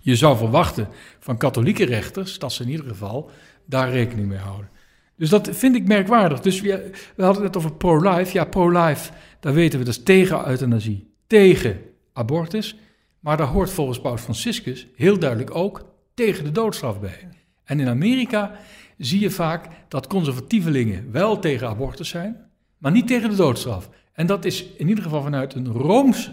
Je 0.01 0.17
zou 0.17 0.37
verwachten 0.37 0.89
van 1.19 1.37
katholieke 1.37 1.85
rechters 1.85 2.39
dat 2.39 2.53
ze 2.53 2.63
in 2.63 2.69
ieder 2.69 2.87
geval 2.87 3.31
daar 3.65 3.91
rekening 3.91 4.29
mee 4.29 4.39
houden. 4.39 4.69
Dus 5.17 5.29
dat 5.29 5.49
vind 5.53 5.77
ik 5.77 5.87
merkwaardig. 5.87 6.41
Dus 6.41 6.61
we, 6.61 6.91
hadden 7.17 7.43
het 7.43 7.57
over 7.57 7.73
pro-life. 7.73 8.33
Ja, 8.33 8.45
pro-life, 8.45 9.13
daar 9.41 9.53
weten 9.53 9.79
we, 9.79 9.85
dat 9.85 9.95
is 9.95 10.03
tegen 10.03 10.49
euthanasie, 10.49 11.11
tegen 11.27 11.81
abortus. 12.13 12.77
Maar 13.21 13.37
daar 13.37 13.47
hoort 13.47 13.71
volgens 13.71 14.01
Paus 14.01 14.21
Franciscus 14.21 14.87
heel 14.97 15.19
duidelijk 15.19 15.55
ook 15.55 15.85
tegen 16.15 16.45
de 16.45 16.53
doodstraf 16.53 17.01
bij. 17.01 17.29
En 17.65 17.81
in 17.81 17.89
Amerika 17.89 18.53
zie 18.99 19.21
je 19.21 19.31
vaak 19.31 19.67
dat 19.89 20.07
conservatievelingen 20.07 21.13
wel 21.13 21.39
tegen 21.39 21.69
abortus 21.69 22.09
zijn, 22.09 22.37
maar 22.79 22.93
niet 22.93 23.07
tegen 23.07 23.31
de 23.31 23.37
doodstraf. 23.37 23.91
En 24.19 24.27
dat 24.27 24.45
is 24.45 24.67
in 24.77 24.89
ieder 24.89 25.05
geval 25.05 25.23
vanuit 25.23 25.55
een 25.55 25.69
Rooms 25.69 26.31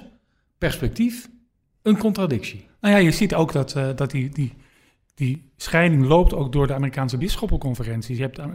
perspectief 0.57 1.29
een 1.81 1.97
contradictie. 1.97 2.67
Nou 2.81 2.93
ja, 2.93 2.99
je 2.99 3.11
ziet 3.11 3.35
ook 3.35 3.51
dat, 3.51 3.75
uh, 3.75 3.89
dat 3.95 4.11
die, 4.11 4.29
die, 4.29 4.53
die 5.13 5.51
scheiding 5.57 6.05
loopt 6.05 6.33
ook 6.33 6.51
door 6.51 6.67
de 6.67 6.73
Amerikaanse 6.73 7.17
bisschoppenconferenties. 7.17 8.17
Je 8.17 8.23
hebt 8.23 8.39
uh, 8.39 8.45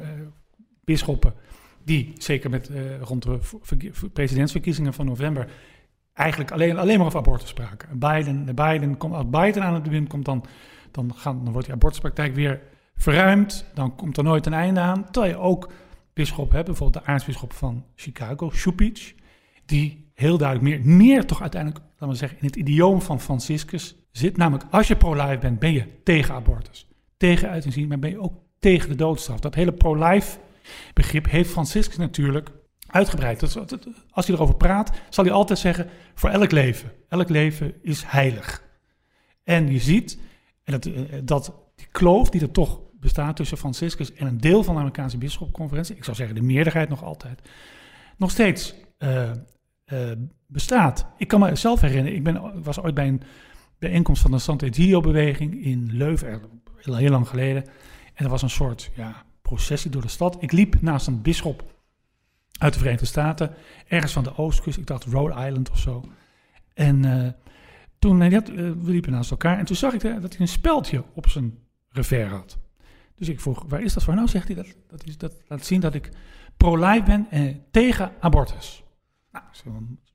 bisschoppen 0.85 1.35
die, 1.85 2.13
zeker 2.19 2.51
met, 2.51 2.71
uh, 2.71 3.01
rond 3.01 3.23
de 3.23 3.39
presidentsverkiezingen 4.13 4.93
van 4.93 5.07
november, 5.07 5.49
eigenlijk 6.13 6.51
alleen, 6.51 6.79
alleen 6.79 6.97
maar 6.99 7.07
over 7.07 7.19
abortus 7.19 7.49
spraken. 7.49 7.99
Biden, 7.99 8.45
Biden 8.45 8.97
komt, 8.97 9.15
als 9.15 9.31
Biden 9.31 9.63
aan 9.63 9.75
het 9.75 9.83
bewind 9.83 10.09
komt, 10.09 10.25
dan, 10.25 10.45
dan, 10.91 11.15
gaan, 11.15 11.41
dan 11.43 11.53
wordt 11.53 11.67
die 11.67 11.77
abortuspraktijk 11.77 12.35
weer 12.35 12.61
verruimd. 12.97 13.71
Dan 13.75 13.97
komt 13.97 14.17
er 14.17 14.25
nooit 14.25 14.47
een 14.47 14.55
einde 14.55 14.81
aan. 14.81 15.11
Terwijl 15.11 15.33
je 15.33 15.41
ook 15.41 15.73
bisschop 16.13 16.53
hebt, 16.53 16.67
bijvoorbeeld 16.67 17.05
de 17.05 17.11
aartsbisschop 17.11 17.53
van 17.53 17.85
Chicago, 17.95 18.51
Shupich, 18.51 19.19
die 19.71 20.11
heel 20.15 20.39
duidelijk 20.39 20.69
meer, 20.69 20.97
meer 20.97 21.27
toch 21.27 21.41
uiteindelijk, 21.41 21.85
laten 21.91 22.09
we 22.09 22.15
zeggen, 22.15 22.39
in 22.39 22.47
het 22.47 22.57
idioom 22.57 23.03
van 23.03 23.21
Franciscus 23.21 23.97
zit. 24.13 24.37
Namelijk, 24.37 24.65
als 24.71 24.89
je 24.89 24.97
pro-life 24.97 25.39
bent, 25.39 25.59
ben 25.59 25.73
je 25.73 25.85
tegen 26.05 26.35
abortus. 26.35 26.89
Tegen 27.17 27.53
euthanasie, 27.53 27.87
maar 27.87 27.99
ben 27.99 28.11
je 28.11 28.21
ook 28.21 28.35
tegen 28.59 28.89
de 28.89 28.95
doodstraf. 28.95 29.41
Dat 29.41 29.55
hele 29.55 29.73
pro-life 29.73 30.39
begrip 30.95 31.31
heeft 31.31 31.51
Franciscus 31.51 31.97
natuurlijk 31.97 32.51
uitgebreid. 32.87 33.43
als 34.11 34.27
hij 34.27 34.35
erover 34.37 34.55
praat, 34.55 34.91
zal 35.09 35.25
hij 35.25 35.33
altijd 35.33 35.59
zeggen: 35.59 35.89
voor 36.15 36.31
elk 36.31 36.51
leven. 36.51 36.93
Elk 37.09 37.29
leven 37.29 37.75
is 37.83 38.03
heilig. 38.07 38.63
En 39.45 39.73
je 39.73 39.79
ziet 39.79 40.19
en 40.65 40.73
dat, 40.73 40.87
eh, 40.87 41.19
dat 41.25 41.55
die 41.75 41.87
kloof 41.91 42.31
die 42.31 42.41
er 42.41 42.51
toch 42.51 42.81
bestaat 42.93 43.37
tussen 43.37 43.59
Franciscus 43.59 44.15
en 44.15 44.27
een 44.27 44.41
deel 44.41 44.63
van 44.63 44.75
de 44.75 44.81
Amerikaanse 44.81 45.19
bisschopconferentie, 45.19 45.97
ik 45.97 46.05
zou 46.05 46.17
zeggen 46.17 46.35
de 46.35 46.43
meerderheid 46.43 46.89
nog 46.89 47.05
altijd, 47.05 47.41
nog 48.17 48.31
steeds 48.31 48.75
uh, 48.99 49.31
uh, 49.93 50.11
bestaat. 50.47 51.07
Ik 51.17 51.29
kan 51.29 51.41
me 51.41 51.55
zelf 51.55 51.81
herinneren, 51.81 52.17
ik 52.17 52.25
ben, 52.25 52.63
was 52.63 52.81
ooit 52.81 52.95
bij 52.95 53.09
een 53.09 53.23
bijeenkomst 53.79 54.23
van 54.23 54.31
de 54.31 54.39
Sant'Egidio-beweging 54.39 55.65
in 55.65 55.91
Leuven, 55.93 56.41
heel, 56.77 56.97
heel 56.97 57.11
lang 57.11 57.29
geleden. 57.29 57.65
En 58.15 58.25
er 58.25 58.31
was 58.31 58.43
een 58.43 58.51
soort 58.51 58.91
ja, 58.95 59.25
processie 59.43 59.91
door 59.91 60.03
de 60.03 60.09
stad. 60.09 60.37
Ik 60.41 60.53
liep 60.53 60.81
naast 60.81 61.07
een 61.07 61.23
bisschop 61.23 61.79
uit 62.59 62.73
de 62.73 62.79
Verenigde 62.79 63.07
Staten, 63.07 63.55
ergens 63.89 64.13
van 64.13 64.25
de 64.25 64.37
oostkust, 64.37 64.79
ik 64.79 64.87
dacht 64.87 65.05
Rhode 65.05 65.47
Island 65.47 65.71
of 65.71 65.79
zo. 65.79 66.05
En 66.75 67.07
uh, 67.07 67.29
toen, 67.99 68.17
nee, 68.17 68.31
we 68.31 68.77
liepen 68.83 69.13
naast 69.13 69.31
elkaar 69.31 69.59
en 69.59 69.65
toen 69.65 69.77
zag 69.77 69.93
ik 69.93 70.01
dat 70.01 70.33
hij 70.33 70.41
een 70.41 70.49
speldje 70.49 71.05
op 71.15 71.29
zijn 71.29 71.59
revers 71.89 72.31
had. 72.31 72.59
Dus 73.15 73.29
ik 73.29 73.41
vroeg, 73.41 73.65
waar 73.69 73.83
is 73.83 73.93
dat 73.93 74.03
voor? 74.03 74.15
Nou 74.15 74.29
zegt 74.29 74.47
hij, 74.47 74.57
dat, 74.57 74.67
dat, 74.89 75.07
is, 75.07 75.19
dat 75.19 75.35
laat 75.49 75.67
zien 75.67 75.81
dat 75.81 75.95
ik 75.95 76.11
pro-life 76.57 77.03
ben 77.03 77.27
en 77.31 77.65
tegen 77.71 78.13
abortus. 78.21 78.85
Nou, 79.33 79.45
dat 79.65 79.73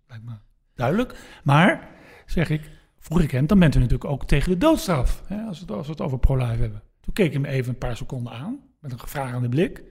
lijkt 0.07 0.25
me 0.25 0.33
duidelijk. 0.75 1.39
Maar, 1.43 1.89
zeg 2.25 2.49
ik, 2.49 2.69
vroeg 2.99 3.21
ik 3.21 3.31
hem, 3.31 3.47
dan 3.47 3.59
bent 3.59 3.75
u 3.75 3.79
natuurlijk 3.79 4.09
ook 4.09 4.25
tegen 4.25 4.51
de 4.51 4.57
doodstraf. 4.57 5.23
Hè, 5.25 5.41
als, 5.41 5.59
we 5.59 5.65
het, 5.65 5.75
als 5.75 5.85
we 5.85 5.91
het 5.91 6.01
over 6.01 6.19
pro-life 6.19 6.61
hebben. 6.61 6.81
Toen 7.01 7.13
keek 7.13 7.31
hij 7.31 7.41
me 7.41 7.47
even 7.47 7.69
een 7.69 7.77
paar 7.77 7.97
seconden 7.97 8.33
aan, 8.33 8.59
met 8.79 8.91
een 8.91 8.99
gevragende 8.99 9.49
blik. 9.49 9.83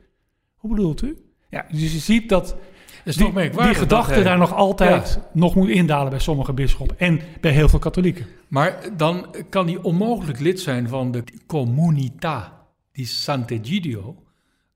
Hoe 0.56 0.70
bedoelt 0.70 1.02
u? 1.02 1.16
Ja, 1.50 1.66
dus 1.70 1.92
je 1.92 1.98
ziet 1.98 2.28
dat 2.28 2.56
is 3.04 3.16
die, 3.16 3.32
die 3.50 3.74
gedachte 3.74 4.22
daar 4.22 4.38
nog 4.38 4.54
altijd 4.54 5.20
nog 5.32 5.54
moet 5.54 5.68
indalen 5.68 6.10
bij 6.10 6.18
sommige 6.18 6.52
bisschoppen 6.52 6.98
en 6.98 7.20
bij 7.40 7.50
heel 7.50 7.68
veel 7.68 7.78
katholieken. 7.78 8.26
Maar 8.48 8.96
dan 8.96 9.34
kan 9.48 9.66
hij 9.66 9.76
onmogelijk 9.76 10.40
lid 10.40 10.60
zijn 10.60 10.88
van 10.88 11.10
de 11.10 11.24
Comunità 11.46 12.52
die 12.92 13.06
Sant'Egidio. 13.06 14.22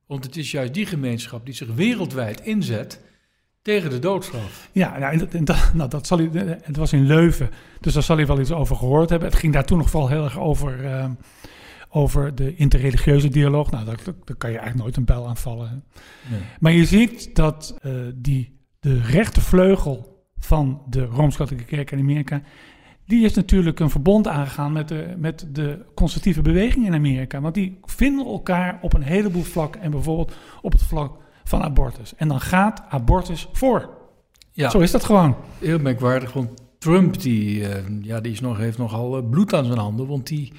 Want 0.06 0.24
het 0.24 0.36
is 0.36 0.50
juist 0.50 0.74
die 0.74 0.86
gemeenschap 0.86 1.44
die 1.44 1.54
zich 1.54 1.74
wereldwijd 1.74 2.40
inzet 2.40 3.04
tegen 3.62 3.90
de 3.90 3.98
doodstraf. 3.98 4.68
Ja, 4.72 4.98
nou, 4.98 5.28
en 5.30 5.44
dat, 5.44 5.70
nou, 5.74 5.90
dat 5.90 6.06
zal 6.06 6.18
hij, 6.18 6.58
het 6.62 6.76
was 6.76 6.92
in 6.92 7.06
Leuven, 7.06 7.50
dus 7.80 7.92
daar 7.92 8.02
zal 8.02 8.16
hij 8.16 8.26
wel 8.26 8.40
iets 8.40 8.52
over 8.52 8.76
gehoord 8.76 9.10
hebben. 9.10 9.28
Het 9.28 9.38
ging 9.38 9.52
daar 9.52 9.64
toen 9.64 9.78
nog 9.78 9.90
vooral 9.90 10.08
heel 10.08 10.24
erg 10.24 10.38
over, 10.38 10.84
uh, 10.84 11.04
over 11.88 12.34
de 12.34 12.56
interreligieuze 12.56 13.28
dialoog. 13.28 13.70
Nou, 13.70 13.84
daar, 13.84 13.98
daar, 14.24 14.36
kan 14.36 14.50
je 14.50 14.56
eigenlijk 14.56 14.84
nooit 14.84 14.96
een 14.96 15.04
pijl 15.04 15.28
aan 15.28 15.36
vallen. 15.36 15.84
Nee. 16.30 16.40
Maar 16.60 16.72
je 16.72 16.84
ziet 16.84 17.36
dat 17.36 17.78
uh, 17.82 17.92
die, 18.14 18.58
de 18.80 19.00
rechtervleugel 19.00 20.24
van 20.38 20.82
de 20.88 21.04
Rooms-Katholieke 21.04 21.74
Kerk 21.74 21.90
in 21.90 21.98
Amerika, 21.98 22.42
die 23.06 23.24
is 23.24 23.34
natuurlijk 23.34 23.80
een 23.80 23.90
verbond 23.90 24.26
aangegaan 24.26 24.72
met 24.72 24.88
de, 24.88 25.14
met 25.16 25.48
de 25.52 25.84
conservatieve 25.94 26.42
beweging 26.42 26.86
in 26.86 26.94
Amerika. 26.94 27.40
Want 27.40 27.54
die 27.54 27.78
vinden 27.82 28.26
elkaar 28.26 28.78
op 28.82 28.94
een 28.94 29.02
heleboel 29.02 29.42
vlakken 29.42 29.80
en 29.80 29.90
bijvoorbeeld 29.90 30.34
op 30.62 30.72
het 30.72 30.82
vlak 30.82 31.16
van 31.48 31.62
abortus. 31.62 32.14
En 32.16 32.28
dan 32.28 32.40
gaat 32.40 32.82
abortus 32.88 33.48
voor. 33.52 33.88
Ja, 34.52 34.70
Zo 34.70 34.78
is 34.78 34.90
dat 34.90 35.04
gewoon. 35.04 35.36
heel 35.58 35.78
merkwaardig, 35.78 36.32
want 36.32 36.62
Trump 36.78 37.20
die, 37.20 37.68
eh, 37.68 37.84
ja, 38.02 38.20
die 38.20 38.32
is 38.32 38.40
nog, 38.40 38.56
heeft 38.56 38.78
nogal 38.78 39.16
eh, 39.16 39.28
bloed 39.30 39.54
aan 39.54 39.64
zijn 39.64 39.78
handen, 39.78 40.06
want 40.06 40.26
die, 40.26 40.52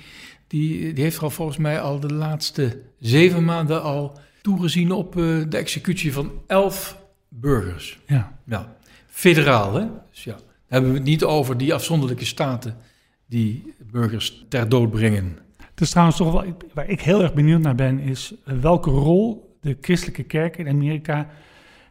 die, 0.47 0.93
die 0.93 1.03
heeft 1.03 1.21
al 1.21 1.29
volgens 1.29 1.57
mij 1.57 1.81
al 1.81 1.99
de 1.99 2.13
laatste 2.13 2.81
zeven 2.99 3.45
maanden 3.45 3.83
al 3.83 4.17
toegezien 4.41 4.91
op 4.91 5.17
eh, 5.17 5.23
de 5.49 5.57
executie 5.57 6.13
van 6.13 6.31
elf 6.47 6.97
burgers. 7.27 7.99
Ja. 8.05 8.37
Ja, 8.45 8.75
federaal 9.07 9.73
hè. 9.73 9.85
Dus 10.09 10.23
ja, 10.23 10.33
dan 10.33 10.43
hebben 10.67 10.91
we 10.91 10.97
het 10.97 11.05
niet 11.07 11.23
over 11.23 11.57
die 11.57 11.73
afzonderlijke 11.73 12.25
staten 12.25 12.77
die 13.25 13.73
burgers 13.91 14.45
ter 14.49 14.69
dood 14.69 14.91
brengen. 14.91 15.37
Dus 15.73 15.89
trouwens 15.89 16.17
toch 16.17 16.31
wel, 16.31 16.57
waar 16.73 16.89
ik 16.89 17.01
heel 17.01 17.21
erg 17.21 17.33
benieuwd 17.33 17.61
naar 17.61 17.75
ben, 17.75 17.99
is 17.99 18.33
welke 18.43 18.89
rol 18.89 19.48
de 19.61 19.77
christelijke 19.81 20.23
kerken 20.23 20.65
in 20.65 20.73
Amerika 20.73 21.27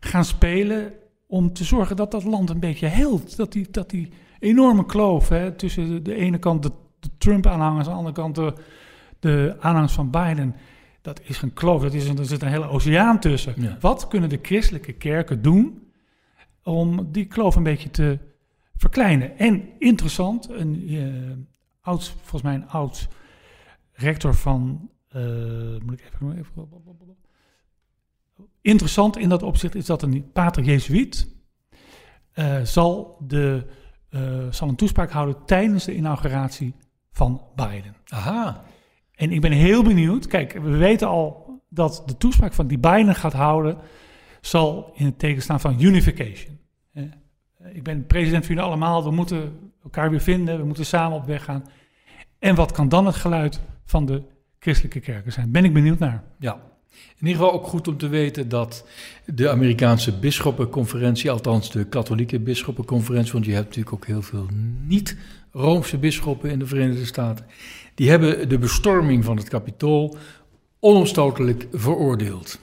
gaan 0.01 0.25
spelen 0.25 0.93
om 1.27 1.53
te 1.53 1.65
zorgen 1.65 1.97
dat 1.97 2.11
dat 2.11 2.25
land 2.25 2.51
een 2.51 2.61
beetje 2.61 2.87
heelt. 2.87 3.37
Dat 3.37 3.53
die, 3.53 3.67
dat 3.71 3.91
die 3.91 4.09
enorme 4.39 4.87
kloof 4.87 5.29
hè, 5.29 5.53
tussen 5.53 5.89
de, 5.89 6.03
de 6.03 6.15
ene 6.15 6.39
kant 6.39 6.63
de, 6.63 6.73
de 7.01 7.09
Trump-aanhangers, 7.19 7.87
aan 7.87 7.93
de 7.93 7.99
andere 7.99 8.15
kant 8.15 8.35
de, 8.35 8.55
de 9.19 9.57
aanhangers 9.61 9.93
van 9.93 10.11
Biden. 10.11 10.55
Dat 11.03 11.21
is 11.25 11.43
een 11.43 11.53
kloof, 11.53 11.83
dat 11.83 11.95
is 11.95 12.09
een, 12.09 12.19
er 12.19 12.25
zit 12.25 12.43
een 12.43 12.49
hele 12.49 12.69
oceaan 12.69 13.21
tussen. 13.21 13.55
Ja. 13.57 13.77
Wat 13.81 14.09
kunnen 14.09 14.29
de 14.29 14.39
christelijke 14.43 14.93
kerken 14.93 15.43
doen 15.43 15.93
om 16.63 17.13
die 17.13 17.25
kloof 17.27 17.57
een 17.57 17.63
beetje 17.63 17.91
te 17.91 18.19
verkleinen? 18.77 19.39
En 19.39 19.69
interessant, 19.79 20.49
een 20.51 20.85
eh, 20.89 21.57
oud, 21.81 22.09
volgens 22.09 22.43
mij 22.43 22.55
een 22.55 22.69
oud 22.69 23.09
rector 23.93 24.35
van. 24.35 24.91
eh, 25.09 25.23
moet 25.85 26.01
ik 26.01 26.11
even, 26.15 26.39
even. 26.39 26.69
Interessant 28.69 29.17
in 29.19 29.29
dat 29.29 29.43
opzicht 29.43 29.75
is 29.75 29.87
dat 29.87 30.03
een 30.03 30.31
pater 30.33 30.63
Jezuïet 30.63 31.29
eh, 32.33 32.61
zal, 32.63 33.17
de, 33.27 33.67
eh, 34.11 34.47
zal 34.51 34.69
een 34.69 34.77
toespraak 34.77 35.11
houden 35.11 35.37
tijdens 35.47 35.85
de 35.85 35.95
inauguratie 35.95 36.75
van 37.13 37.43
Biden. 37.55 37.97
Aha, 38.09 38.63
En 39.15 39.33
ik 39.33 39.41
ben 39.41 39.53
heel 39.53 39.83
benieuwd. 39.83 40.27
Kijk, 40.27 40.53
we 40.53 40.77
weten 40.77 41.09
al 41.09 41.61
dat 41.69 42.03
de 42.07 42.17
toespraak 42.17 42.53
van 42.53 42.67
die 42.67 42.79
Biden 42.79 43.15
gaat 43.15 43.33
houden, 43.33 43.79
zal 44.41 44.91
in 44.95 45.05
het 45.07 45.19
teken 45.19 45.43
staan 45.43 45.61
van 45.61 45.81
unification. 45.83 46.59
Eh, 46.93 47.03
Ik 47.73 47.83
ben 47.83 48.07
president 48.07 48.47
van 48.47 48.55
jullie 48.55 48.71
allemaal. 48.71 49.05
We 49.05 49.11
moeten 49.11 49.73
elkaar 49.83 50.11
weer 50.11 50.21
vinden. 50.21 50.59
We 50.59 50.65
moeten 50.65 50.87
samen 50.87 51.17
op 51.19 51.27
weg 51.27 51.45
gaan. 51.45 51.65
En 52.39 52.55
wat 52.55 52.73
kan 52.73 52.89
dan 52.89 53.07
het 53.07 53.15
geluid 53.17 53.61
van 53.85 54.07
de 54.07 54.23
christelijke 54.59 55.01
kerken 55.01 55.33
zijn? 55.33 55.51
Ben 55.51 55.65
ik 55.65 55.73
benieuwd 55.73 55.99
naar. 55.99 56.23
ja. 56.39 56.59
In 56.91 57.27
ieder 57.27 57.43
geval 57.43 57.53
ook 57.53 57.67
goed 57.67 57.89
om 57.89 57.97
te 57.97 58.09
weten 58.09 58.49
dat 58.49 58.87
de 59.27 59.51
Amerikaanse 59.51 60.19
bisschoppenconferentie, 60.19 61.31
althans 61.31 61.71
de 61.71 61.85
katholieke 61.85 62.41
bisschoppenconferentie, 62.41 63.33
want 63.33 63.45
je 63.45 63.53
hebt 63.53 63.67
natuurlijk 63.67 63.95
ook 63.95 64.07
heel 64.07 64.23
veel 64.23 64.47
niet-Roomse 64.87 65.99
bisschoppen 65.99 66.51
in 66.51 66.59
de 66.59 66.67
Verenigde 66.67 67.05
Staten, 67.05 67.47
die 67.95 68.11
hebben 68.11 68.49
de 68.49 68.59
bestorming 68.59 69.25
van 69.25 69.37
het 69.37 69.49
kapitool 69.49 70.17
onomstotelijk 70.81 71.67
veroordeeld. 71.73 72.59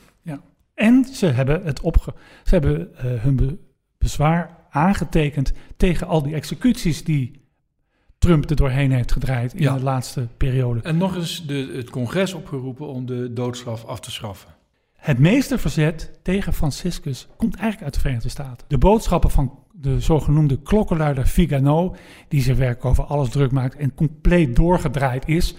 En 0.75 1.05
ze 1.05 1.25
hebben, 1.25 1.63
het 1.63 1.81
opge 1.81 2.13
ze 2.43 2.49
hebben 2.49 2.95
eh, 2.97 3.03
hun 3.05 3.35
be- 3.35 3.57
bezwaar 3.97 4.57
aangetekend 4.69 5.53
tegen 5.77 6.07
al 6.07 6.23
die 6.23 6.33
executies 6.33 7.03
die 7.03 7.41
Trump 8.25 8.49
er 8.49 8.55
doorheen 8.55 8.91
heeft 8.91 9.11
gedraaid 9.11 9.53
in 9.53 9.61
Ja. 9.61 9.75
de 9.75 9.83
laatste 9.83 10.27
periode. 10.37 10.81
En 10.81 10.97
nog 10.97 11.15
eens 11.15 11.45
de, 11.47 11.71
het 11.75 11.89
congres 11.89 12.33
opgeroepen 12.33 12.87
om 12.87 13.05
de 13.05 13.33
doodstraf 13.33 13.85
af 13.85 13.99
te 13.99 14.11
schaffen. 14.11 14.49
Het 14.95 15.19
meeste 15.19 15.57
verzet 15.57 16.19
tegen 16.23 16.53
Franciscus 16.53 17.27
komt 17.37 17.53
eigenlijk 17.55 17.83
uit 17.83 17.93
de 17.93 17.99
Verenigde 17.99 18.29
Staten. 18.29 18.65
De 18.67 18.77
boodschappen 18.77 19.29
van 19.29 19.59
de 19.73 19.99
zogenoemde 19.99 20.61
klokkenluider 20.61 21.27
Vigano, 21.27 21.95
die 22.27 22.41
zijn 22.41 22.57
werk 22.57 22.85
over 22.85 23.03
alles 23.03 23.29
druk 23.29 23.51
maakt 23.51 23.75
en 23.75 23.93
compleet 23.93 24.55
doorgedraaid 24.55 25.27
is, 25.27 25.55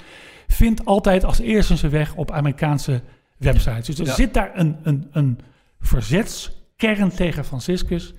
vindt 0.47 0.85
altijd 0.85 1.25
als 1.25 1.39
eerste 1.39 1.77
zijn 1.77 1.93
weg 1.93 2.15
op 2.15 2.31
Amerikaanse 2.31 3.03
websites. 3.39 3.87
Dus 3.87 3.99
er 3.99 4.07
Ja. 4.07 4.15
zit 4.15 4.35
daar 4.35 4.51
een, 4.55 4.77
een, 4.83 5.09
een 5.13 5.39
verzetskern 5.81 7.11
tegen 7.11 7.45
Franciscus. 7.45 8.15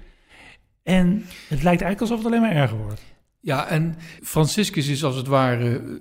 En 0.83 1.07
het 1.47 1.63
lijkt 1.63 1.81
eigenlijk 1.81 2.01
alsof 2.01 2.17
het 2.17 2.25
alleen 2.25 2.41
maar 2.41 2.51
erger 2.61 2.77
wordt. 2.77 3.01
Ja, 3.39 3.67
en 3.67 3.95
Franciscus 4.23 4.87
is 4.87 5.03
als 5.03 5.15
het 5.15 5.27
ware 5.27 5.99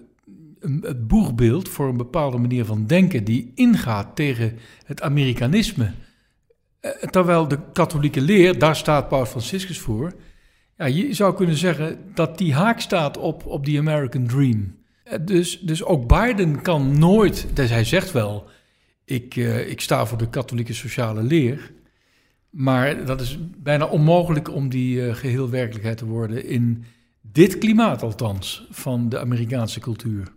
een, 0.61 0.81
het 0.83 1.07
boegbeeld 1.09 1.69
voor 1.69 1.89
een 1.89 1.97
bepaalde 1.97 2.39
manier 2.39 2.65
van 2.65 2.87
denken 2.87 3.25
die 3.25 3.53
ingaat 3.55 4.17
tegen 4.17 4.59
het 4.85 5.03
Amerikanisme. 5.03 5.93
Eh, 6.81 6.91
Terwijl 6.91 7.49
de 7.49 7.59
katholieke 7.73 8.21
leer, 8.21 8.59
daar 8.59 8.77
staat 8.77 9.09
Paus 9.09 9.29
Franciscus 9.29 9.79
voor. 9.79 10.13
Ja, 10.77 10.85
je 10.85 11.15
zou 11.15 11.35
kunnen 11.35 11.57
zeggen 11.57 11.99
dat 12.15 12.39
die 12.39 12.55
haak 12.55 12.81
staat 12.81 13.19
op, 13.19 13.47
op 13.47 13.65
die 13.65 13.79
American 13.79 14.27
Dream. 14.27 14.77
Eh, 15.05 15.19
Dus, 15.25 15.61
dus 15.61 15.85
ook 15.85 16.07
Biden 16.09 16.63
kan 16.63 16.99
nooit, 16.99 17.47
dus 17.55 17.71
hij 17.71 17.85
zegt 17.85 18.13
wel, 18.13 18.49
ik, 19.05 19.37
eh, 19.37 19.71
ik 19.71 19.81
sta 19.81 20.07
voor 20.07 20.19
de 20.19 20.29
katholieke 20.29 20.75
sociale 20.75 21.23
leer. 21.23 21.73
Maar 22.51 23.05
dat 23.05 23.21
is 23.21 23.39
bijna 23.57 23.87
onmogelijk 23.87 24.51
om 24.55 24.69
die 24.69 25.07
eh, 25.07 25.15
geheel 25.15 25.51
werkelijkheid 25.51 25.97
te 25.99 26.07
worden 26.07 26.45
in 26.47 26.85
dit 27.37 27.59
klimaat 27.59 28.03
althans 28.03 28.67
van 28.71 29.09
de 29.09 29.21
Amerikaanse 29.21 29.81
cultuur. 29.81 30.29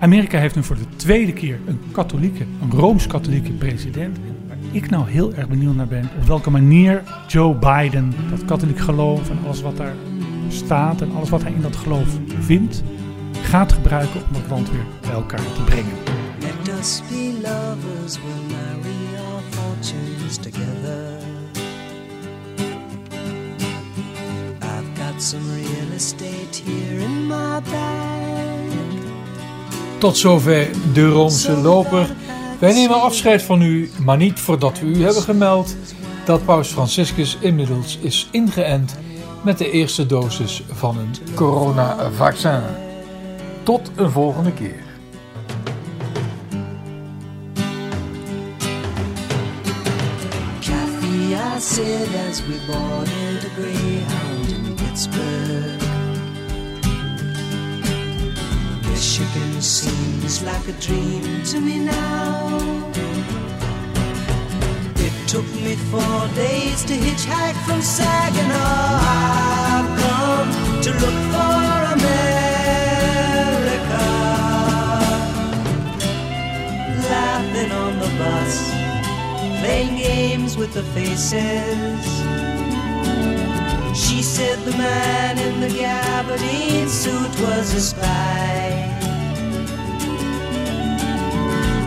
Amerika 0.00 0.38
heeft 0.38 0.54
nu 0.54 0.62
voor 0.62 0.76
de 0.76 0.96
tweede 0.96 1.32
keer 1.32 1.60
een 1.66 1.80
katholieke, 1.92 2.46
een 2.62 2.70
rooms-katholieke 2.70 3.52
president. 3.52 4.16
En 4.16 4.48
waar 4.48 4.56
ik 4.72 4.90
nou 4.90 5.08
heel 5.08 5.34
erg 5.34 5.48
benieuwd 5.48 5.74
naar 5.74 5.86
ben, 5.86 6.10
op 6.20 6.26
welke 6.26 6.50
manier 6.50 7.02
Joe 7.26 7.54
Biden 7.54 8.12
dat 8.30 8.44
katholiek 8.44 8.78
geloof 8.78 9.30
en 9.30 9.38
alles 9.44 9.62
wat 9.62 9.76
daar 9.76 9.94
staat 10.48 11.00
en 11.00 11.14
alles 11.14 11.28
wat 11.28 11.42
hij 11.42 11.52
in 11.52 11.62
dat 11.62 11.76
geloof 11.76 12.18
vindt, 12.40 12.82
gaat 13.32 13.72
gebruiken 13.72 14.20
om 14.26 14.32
dat 14.32 14.50
land 14.50 14.70
weer 14.70 14.86
bij 15.00 15.10
elkaar 15.10 15.52
te 15.54 15.64
brengen. 15.64 15.96
Let 16.40 16.78
us 16.78 17.02
be 17.08 17.32
lovers, 17.42 18.16
we'll 18.16 18.56
marry 18.56 19.24
our 19.26 19.42
fortunes 19.50 20.36
together. 20.36 21.25
Got 25.16 25.22
some 25.22 25.54
real 25.54 25.92
estate 25.94 26.62
here 26.64 27.00
in 27.00 27.26
my 27.26 27.60
bag. 27.70 28.74
Tot 29.98 30.16
zover 30.16 30.68
de 30.92 31.08
Roomse 31.08 31.56
loper. 31.56 32.14
Wij 32.58 32.72
nemen 32.72 33.00
afscheid 33.00 33.42
van 33.42 33.62
u, 33.62 33.90
maar 34.04 34.16
niet 34.16 34.40
voordat 34.40 34.80
we 34.80 34.86
u 34.86 35.04
hebben 35.04 35.22
gemeld 35.22 35.76
dat 36.24 36.44
Paus 36.44 36.68
Franciscus 36.68 37.36
inmiddels 37.40 37.98
is 38.00 38.28
ingeënt 38.30 38.96
met 39.44 39.58
de 39.58 39.70
eerste 39.70 40.06
dosis 40.06 40.62
van 40.72 40.98
een 40.98 41.34
coronavaccin. 41.34 42.62
Tot 43.62 43.90
een 43.96 44.10
volgende 44.10 44.52
keer. 44.52 44.84
Said 51.58 52.14
as 52.28 52.42
we 52.42 52.58
boarded 52.66 53.44
a 53.44 53.48
Greyhound 53.56 54.35
Pittsburgh. 54.96 55.82
Michigan 58.88 59.60
seems 59.60 60.42
like 60.42 60.66
a 60.68 60.72
dream 60.80 61.42
to 61.44 61.60
me 61.60 61.80
now. 61.80 62.56
It 64.96 65.12
took 65.28 65.44
me 65.56 65.76
four 65.92 66.28
days 66.34 66.82
to 66.84 66.94
hitchhike 66.94 67.58
from 67.66 67.82
Saginaw. 67.82 69.00
I've 69.76 69.90
come 70.00 70.50
to 70.80 70.90
look 71.02 71.18
for 71.32 71.60
America. 71.96 72.86
Laughing 77.12 77.70
on 77.70 77.98
the 77.98 78.08
bus 78.16 78.70
playing 79.60 79.96
games 79.96 80.56
with 80.56 80.72
the 80.72 80.84
faces. 80.94 82.35
She 83.96 84.22
said 84.22 84.58
the 84.66 84.76
man 84.76 85.38
in 85.38 85.60
the 85.60 85.68
gabardine 85.68 86.88
suit 86.88 87.32
was 87.40 87.74
a 87.74 87.80
spy. 87.80 88.92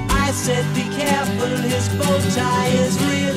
I 0.10 0.32
said, 0.32 0.66
be 0.74 0.84
careful, 0.98 1.56
his 1.70 1.88
bow 1.90 2.20
tie 2.36 2.68
is 2.86 2.98
really 3.04 3.29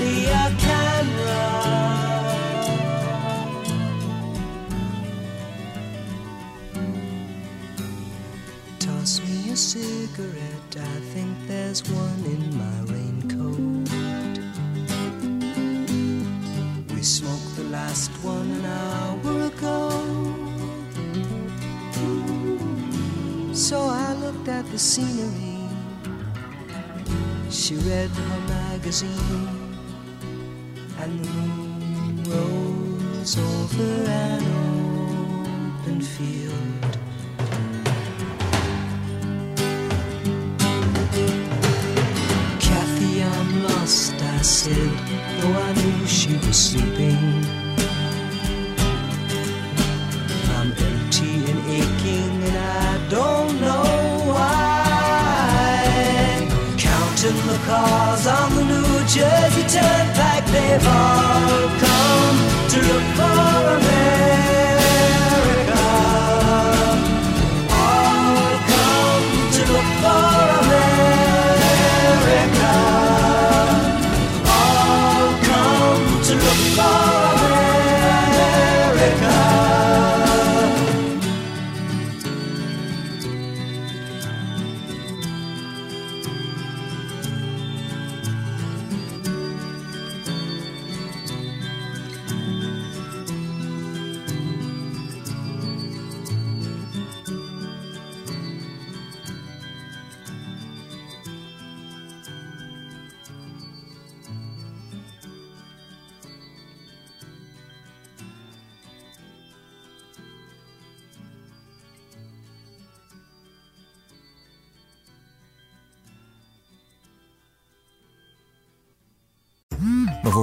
scenery. 24.83 25.59
She 27.51 27.77
read 27.77 28.11
her 28.11 28.41
magazine, 28.49 29.77
and 30.99 31.25
the 31.25 31.31
moon 31.31 32.25
rose 32.25 33.39
over 33.39 34.11
an 34.11 34.43
open 35.79 36.01
field. 36.01 36.52
we've 60.73 60.87
all 60.87 61.69
come. 61.81 61.92